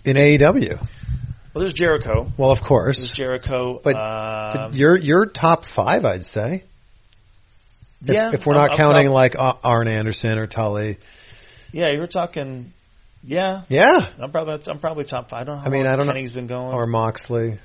[0.06, 0.86] in AEW.
[1.56, 2.30] Well, there's Jericho.
[2.38, 2.98] Well, of course.
[2.98, 3.80] There's Jericho.
[3.82, 6.64] but um, you're you're top five, I'd say.
[8.02, 10.98] If, yeah, if we're I'm- not I'm counting like uh, Arn Anderson or Tully.
[11.72, 12.72] yeah, you're talking.
[13.22, 14.12] Yeah, Yeah.
[14.22, 15.40] I'm probably I'm probably top five.
[15.40, 15.60] I don't know.
[15.62, 16.74] How I mean, long I don't know- Kenny's been going.
[16.74, 17.58] Or Moxley.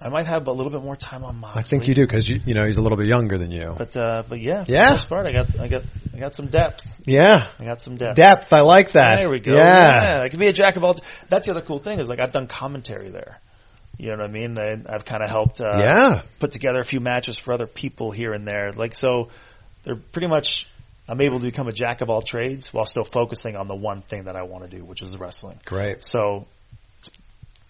[0.00, 1.62] I might have a little bit more time on Moxley.
[1.62, 3.74] I think you do because you, you know he's a little bit younger than you.
[3.78, 4.84] But uh, but yeah, for Yeah.
[4.86, 5.82] the most part, I got I got
[6.14, 6.82] I got some depth.
[7.06, 7.50] Yeah.
[7.58, 8.16] I got some depth.
[8.16, 8.52] Depth.
[8.52, 9.16] I like that.
[9.16, 9.54] There we go.
[9.56, 10.18] Yeah.
[10.18, 10.22] yeah.
[10.22, 11.00] I can be a jack of all.
[11.30, 13.38] That's the other cool thing is like I've done commentary there.
[13.96, 14.54] You know what I mean?
[14.54, 16.22] They, I've kind of helped uh, yeah.
[16.40, 18.72] put together a few matches for other people here and there.
[18.72, 19.28] Like so,
[19.84, 20.66] they're pretty much.
[21.06, 24.02] I'm able to become a jack of all trades while still focusing on the one
[24.08, 25.60] thing that I want to do, which is the wrestling.
[25.66, 25.98] Great.
[26.02, 26.46] So
[26.98, 27.10] it's,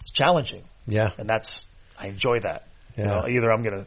[0.00, 1.10] it's challenging, Yeah.
[1.18, 1.66] and that's
[1.98, 2.64] I enjoy that.
[2.96, 3.86] You know, either I'm going to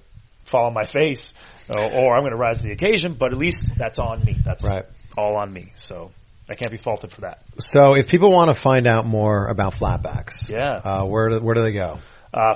[0.52, 1.34] fall on my face,
[1.70, 3.16] or, or I'm going to rise to the occasion.
[3.20, 4.36] But at least that's on me.
[4.46, 4.86] That's Right.
[5.18, 5.72] all on me.
[5.76, 6.12] So
[6.50, 7.40] I can't be faulted for that.
[7.60, 10.76] So if people want to find out more about flatbacks, Yeah.
[10.84, 12.00] uh, where do, where do they go?
[12.34, 12.56] Uh,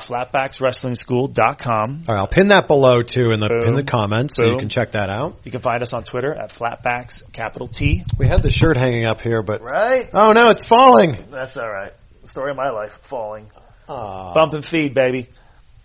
[0.90, 2.04] flatbackswrestlingschool.com.
[2.08, 3.88] All right, I'll pin that below too in the in the Boom.
[3.90, 5.36] comments, so you can check that out.
[5.44, 8.04] You can find us on Twitter at flatbacks capital T.
[8.20, 10.10] We had the shirt hanging up here, but Right.
[10.14, 11.16] oh no, it's falling.
[11.32, 11.94] That's all right.
[12.26, 13.48] Story of my life, falling.
[13.88, 14.34] Aw.
[14.34, 15.30] Bump and feed, baby.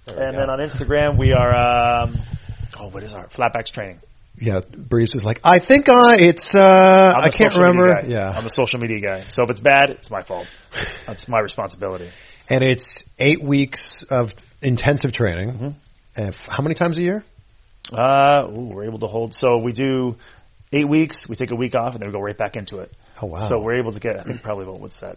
[0.07, 0.39] We And go.
[0.39, 1.55] then on Instagram, we are.
[2.03, 2.17] Um,
[2.79, 4.01] oh, what is our flatbacks training?
[4.39, 8.03] Yeah, Breeze was like, I think I it's uh I'm I the can't remember.
[8.07, 9.25] Yeah, I'm a social media guy.
[9.31, 10.47] So if it's bad, it's my fault.
[11.07, 12.11] That's my responsibility.
[12.51, 14.29] and it's eight weeks of
[14.61, 15.49] intensive training.
[15.55, 15.69] Mm-hmm.
[16.17, 17.25] And f- how many times a year?
[17.91, 19.33] Uh, ooh, we're able to hold.
[19.33, 20.17] So we do
[20.71, 21.25] eight weeks.
[21.31, 22.91] We take a week off, and then we go right back into it.
[23.23, 23.49] Oh wow!
[23.49, 24.19] So we're able to get.
[24.21, 25.17] I think probably about what's that?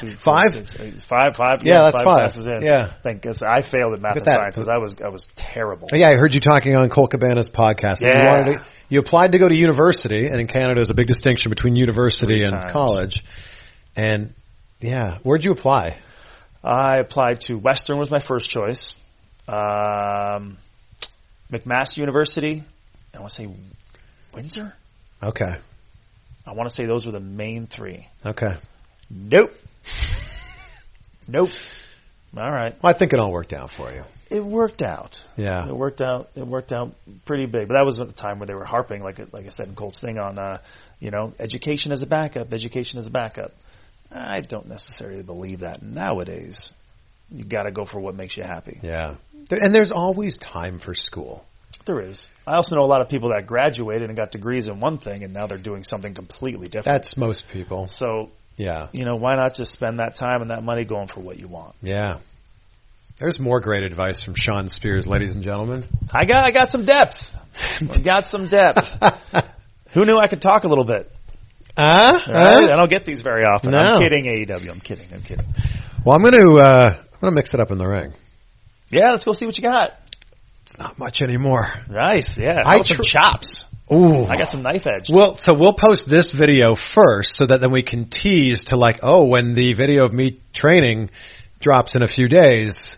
[0.00, 0.52] Two, four, Five?
[0.52, 1.60] six, eight, five, five.
[1.62, 2.22] Yeah, that's five, five.
[2.28, 2.62] passes in.
[2.62, 2.94] Yeah.
[3.02, 3.42] Thank goodness.
[3.42, 4.34] I failed at math and at that.
[4.40, 5.88] science because I was I was terrible.
[5.92, 8.00] Yeah, I heard you talking on Colt Cabana's podcast.
[8.00, 8.30] You, Yeah.
[8.30, 11.50] wanted to, you applied to go to university, and in Canada, there's a big distinction
[11.50, 12.72] between university Three and times.
[12.72, 13.22] college.
[13.96, 14.34] And
[14.80, 15.98] yeah, where'd you apply?
[16.62, 18.96] I applied to Western was my first choice.
[19.46, 20.58] Um,
[21.52, 22.62] McMaster University.
[23.14, 23.48] I want to say
[24.34, 24.74] Windsor.
[25.22, 25.54] Okay,
[26.46, 28.06] I want to say those were the main three.
[28.24, 28.56] okay.
[29.10, 29.50] Nope.
[31.26, 31.48] nope.
[32.36, 32.74] All right.
[32.82, 34.04] Well, I think it all worked out for you.
[34.30, 35.16] It worked out.
[35.36, 35.66] Yeah.
[35.66, 36.28] It worked out.
[36.36, 36.92] It worked out
[37.24, 37.68] pretty big.
[37.68, 39.74] But that was at the time where they were harping, like like I said in
[39.74, 40.58] Colt's thing on, uh,
[41.00, 42.52] you know, education as a backup.
[42.52, 43.52] Education as a backup.
[44.10, 46.72] I don't necessarily believe that nowadays.
[47.30, 48.78] You got to go for what makes you happy.
[48.82, 49.16] Yeah.
[49.50, 51.44] And there's always time for school.
[51.86, 52.26] There is.
[52.46, 55.24] I also know a lot of people that graduated and got degrees in one thing,
[55.24, 56.86] and now they're doing something completely different.
[56.86, 57.88] That's most people.
[57.88, 58.88] so Yeah.
[58.92, 61.48] you know, why not just spend that time and that money going for what you
[61.48, 61.76] want?
[61.80, 62.18] Yeah.
[63.18, 65.88] There's more great advice from Shawn Spears, ladies and gentlemen.
[66.12, 67.16] I got I got some depth.
[67.56, 68.78] I got some depth.
[69.94, 71.10] Who knew I could talk a little bit?
[71.76, 72.70] Uh, right?
[72.70, 73.70] I don't get these very often.
[73.70, 73.78] No.
[73.78, 74.70] I'm kidding, AEW.
[74.70, 75.08] I'm kidding.
[75.12, 75.46] I'm kidding.
[76.04, 78.12] Well, I'm going to uh, I'm going to mix it up in the ring.
[78.90, 79.92] Yeah, let's go see what you got.
[80.66, 81.68] It's Not much anymore.
[81.88, 82.36] Nice.
[82.40, 82.62] Yeah.
[82.64, 83.64] I tr- chops.
[83.92, 84.24] Ooh.
[84.24, 85.06] I got some knife edge.
[85.12, 88.96] Well, so we'll post this video first, so that then we can tease to like,
[89.02, 91.10] oh, when the video of me training
[91.60, 92.96] drops in a few days,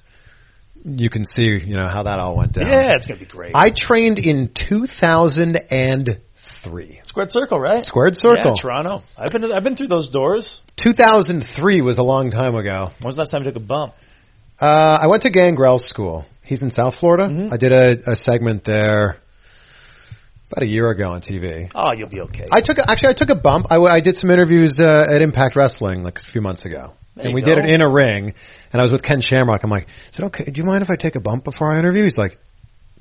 [0.84, 2.66] you can see, you know, how that all went down.
[2.68, 3.52] yeah, it's gonna be great.
[3.54, 7.00] I trained in 2003.
[7.04, 7.84] Squared circle, right?
[7.84, 8.54] Squared circle.
[8.56, 9.02] Yeah, Toronto.
[9.16, 10.60] I've been to, I've been through those doors.
[10.82, 12.88] 2003 was a long time ago.
[13.00, 13.94] When was the last time you took a bump?
[14.60, 16.24] Uh, I went to Gangrel's School.
[16.42, 17.28] He's in South Florida.
[17.28, 17.52] Mhm.
[17.52, 19.18] I did a, a segment there
[20.50, 21.70] about a year ago on TV.
[21.74, 22.46] Oh, you'll be okay.
[22.50, 23.66] I took a, actually I took a bump.
[23.70, 27.34] I did some interviews uh, at Impact Wrestling like a few months ago, There and
[27.34, 28.34] we did it in a ring.
[28.72, 29.60] And I was with Ken Shamrock.
[29.64, 30.44] I'm like, is it okay?
[30.44, 32.04] Do you mind if I take a bump before I interview?
[32.04, 32.38] He's like,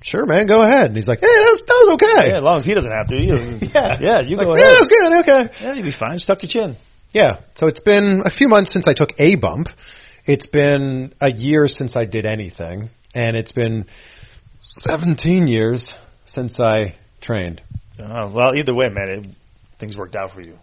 [0.01, 0.85] sure, man, go ahead.
[0.85, 2.29] And he's like, yeah, that was, that was okay.
[2.31, 3.15] yeah, as long as he doesn't have to.
[3.73, 4.75] Yeah, yeah, you Like, go Yeah, ahead.
[4.75, 5.11] that was good.
[5.21, 5.63] Okay.
[5.63, 6.15] Yeah, you'll be fine.
[6.17, 6.77] Just tuck your chin.
[7.13, 7.41] Yeah.
[7.57, 9.67] So it's been a few months since I took a bump.
[10.25, 13.85] It's been a year since I did anything, and it's been
[14.87, 15.91] 17 years
[16.27, 17.61] since I trained.
[17.99, 19.25] Oh, well, either way, man, it,
[19.79, 20.57] things worked out for you.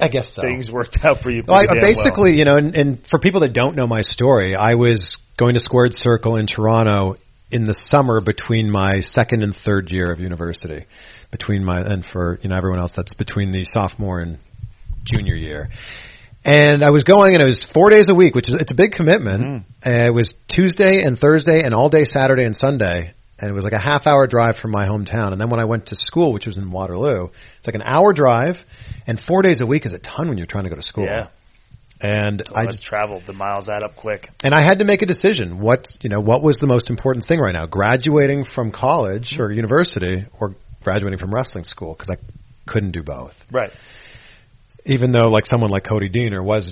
[0.00, 0.42] I guess so.
[0.42, 1.42] Things worked out for you.
[1.46, 1.94] Well, I, damn well.
[1.94, 5.54] basically, you know, and, and for people that don't know my story, I was going
[5.54, 7.16] to Squared Circle in Toronto
[7.50, 10.86] in the summer between my second and third year of university.
[11.30, 14.38] Between my and for you know everyone else, that's between the sophomore and
[15.04, 15.68] junior year.
[16.44, 18.74] And I was going, and it was four days a week, which is it's a
[18.74, 19.42] big commitment.
[19.44, 19.64] Mm.
[19.84, 23.12] Uh, it was Tuesday and Thursday, and all day Saturday and Sunday.
[23.40, 25.32] And it was like a half hour drive from my hometown.
[25.32, 27.28] And then when I went to school, which was in Waterloo,
[27.58, 28.56] it's like an hour drive,
[29.06, 31.04] and four days a week is a ton when you're trying to go to school.
[31.04, 31.28] Yeah.
[32.00, 33.24] And I I just traveled.
[33.26, 34.28] The miles add up quick.
[34.44, 35.60] and I had to make a decision.
[35.60, 37.66] What you know, what was the most important thing right now?
[37.66, 41.94] Graduating from college or university, or graduating from wrestling school?
[41.94, 43.32] Because I couldn't do both.
[43.50, 43.70] Right.
[44.86, 46.70] Even though, like someone like Cody Deaner was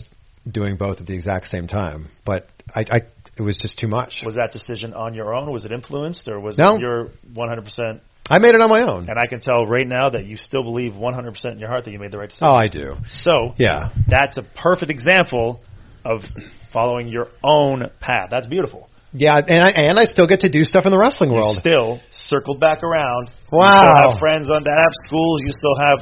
[0.48, 3.00] doing both at the exact same time, but I, I
[3.36, 4.22] it was just too much.
[4.24, 5.50] Was that decision on your own?
[5.50, 6.76] Was it influenced, or was No.
[6.76, 8.00] it your 100%?
[8.28, 9.08] I made it on my own.
[9.08, 11.92] And I can tell right now that you still believe 100% in your heart that
[11.92, 12.48] you made the right decision.
[12.48, 12.96] Oh, I do.
[13.08, 13.90] So Yeah.
[14.08, 15.60] that's a perfect example
[16.04, 16.24] of
[16.72, 18.28] following your own path.
[18.30, 18.88] That's beautiful.
[19.12, 21.56] Yeah, and I and I still get to do stuff in the wrestling You world.
[21.56, 23.30] still circled back around.
[23.50, 23.64] Wow.
[23.64, 25.40] You still have friends on that have schools.
[25.46, 25.98] You still have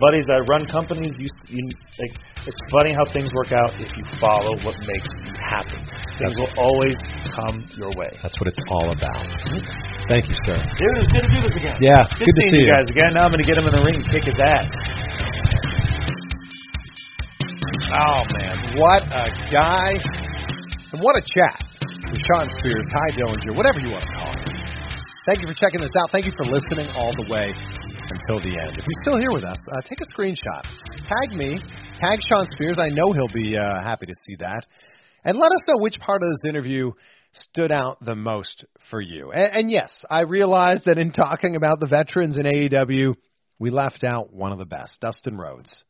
[0.00, 1.12] buddies that run companies.
[1.18, 1.68] You, you
[1.98, 2.14] like
[2.46, 5.76] it's funny how things work out if you follow what makes you happy.
[6.16, 6.96] Things will always
[7.36, 8.10] come your way.
[8.24, 9.24] That's what it's all about.
[10.08, 10.56] Thank you, sir.
[10.56, 11.76] Dude, it's good to do this again.
[11.80, 13.10] Yeah, Good, good to seeing see you guys again.
[13.12, 14.70] Now I'm going to get him in the ring and kick his ass.
[17.92, 19.94] Oh man, what a guy,
[20.92, 21.66] and what a chat
[22.14, 24.44] Shawn Spears, Tye Dillinger, whatever you want to call him.
[25.26, 26.10] Thank you for checking this out.
[26.12, 28.78] Thank you for listening all the way until the end.
[28.78, 30.62] If you're still here with us, uh, take a screenshot,
[31.02, 31.58] tag me,
[31.98, 32.78] tag Shawn Spears.
[32.78, 34.66] I know he'll be uh, happy to see that,
[35.26, 36.92] and let us know which part of this interview
[37.32, 39.32] stood out the most for you.
[39.32, 43.14] And, and yes, I realize that in talking about the veterans in AEW,
[43.58, 45.84] we left out one of the best, Dustin Rhodes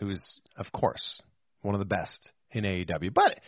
[0.00, 1.22] who's, of course,
[1.62, 3.14] one of the best in AEW.
[3.14, 3.38] But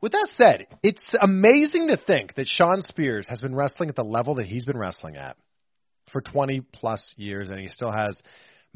[0.00, 4.04] with that said, it's amazing to think that Shawn Spears has been wrestling at the
[4.04, 5.36] level that he's been wrestling at
[6.12, 8.22] for 20 plus years, and he still has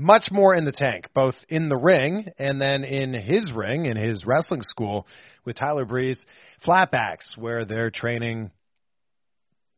[0.01, 3.96] much more in the tank, both in the ring and then in his ring, in
[3.96, 5.07] his wrestling school
[5.44, 6.24] with Tyler Breeze,
[6.66, 8.51] Flatbacks, where they're training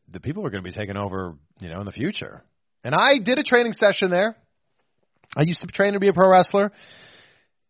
[0.08, 2.44] the people who are going to be taking over, you know, in the future.
[2.84, 4.36] And I did a training session there.
[5.36, 6.70] I used to train to be a pro wrestler.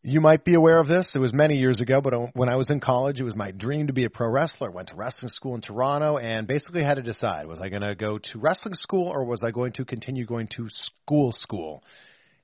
[0.02, 1.12] You might be aware of this.
[1.14, 3.52] It was many years ago, but uh, when I was in college, it was my
[3.52, 4.70] dream to be a pro wrestler.
[4.70, 7.94] Went to wrestling school in Toronto and basically had to decide was I going to
[7.94, 11.84] go to wrestling school or was I going to continue going to school school?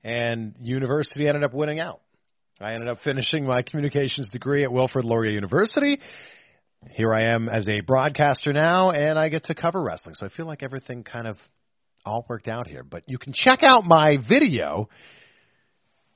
[0.05, 2.01] And university ended up winning out.
[2.61, 6.01] I ended up finishing my communications degree at Wilfrid Laurier University.
[6.91, 10.15] Here I am as a broadcaster now, and I get to cover wrestling.
[10.15, 11.37] So I feel like everything kind of
[12.05, 12.83] all worked out here.
[12.83, 14.89] But you can check out my video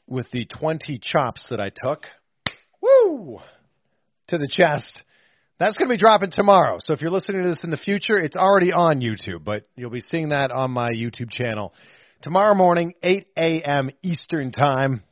[0.06, 2.04] with the 20 chops that I took.
[2.80, 3.38] Woo!
[4.28, 5.02] To the chest.
[5.58, 6.78] That's going to be dropping tomorrow.
[6.80, 9.90] So if you're listening to this in the future, it's already on YouTube, but you'll
[9.90, 11.72] be seeing that on my YouTube channel
[12.22, 13.90] tomorrow morning, 8 a.m.
[14.02, 15.02] Eastern Time.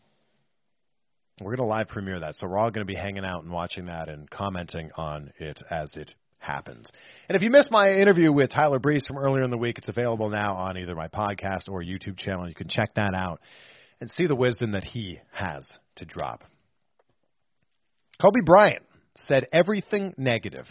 [1.40, 2.36] We're going to live premiere that.
[2.36, 5.60] So we're all going to be hanging out and watching that and commenting on it
[5.70, 6.88] as it happens.
[7.28, 9.88] And if you missed my interview with Tyler Breeze from earlier in the week, it's
[9.88, 12.48] available now on either my podcast or YouTube channel.
[12.48, 13.40] You can check that out
[14.00, 16.44] and see the wisdom that he has to drop.
[18.20, 18.84] Kobe Bryant
[19.16, 20.66] said everything negative,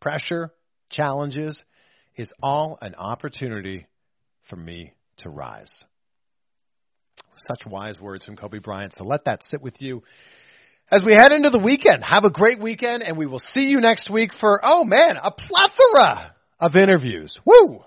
[0.00, 0.50] pressure,
[0.88, 1.62] challenges,
[2.16, 3.86] is all an opportunity
[4.48, 5.84] for me to rise.
[7.48, 8.94] Such wise words from Kobe Bryant.
[8.94, 10.02] So let that sit with you
[10.90, 12.04] as we head into the weekend.
[12.04, 15.30] Have a great weekend, and we will see you next week for, oh man, a
[15.30, 17.40] plethora of interviews.
[17.44, 17.84] Woo!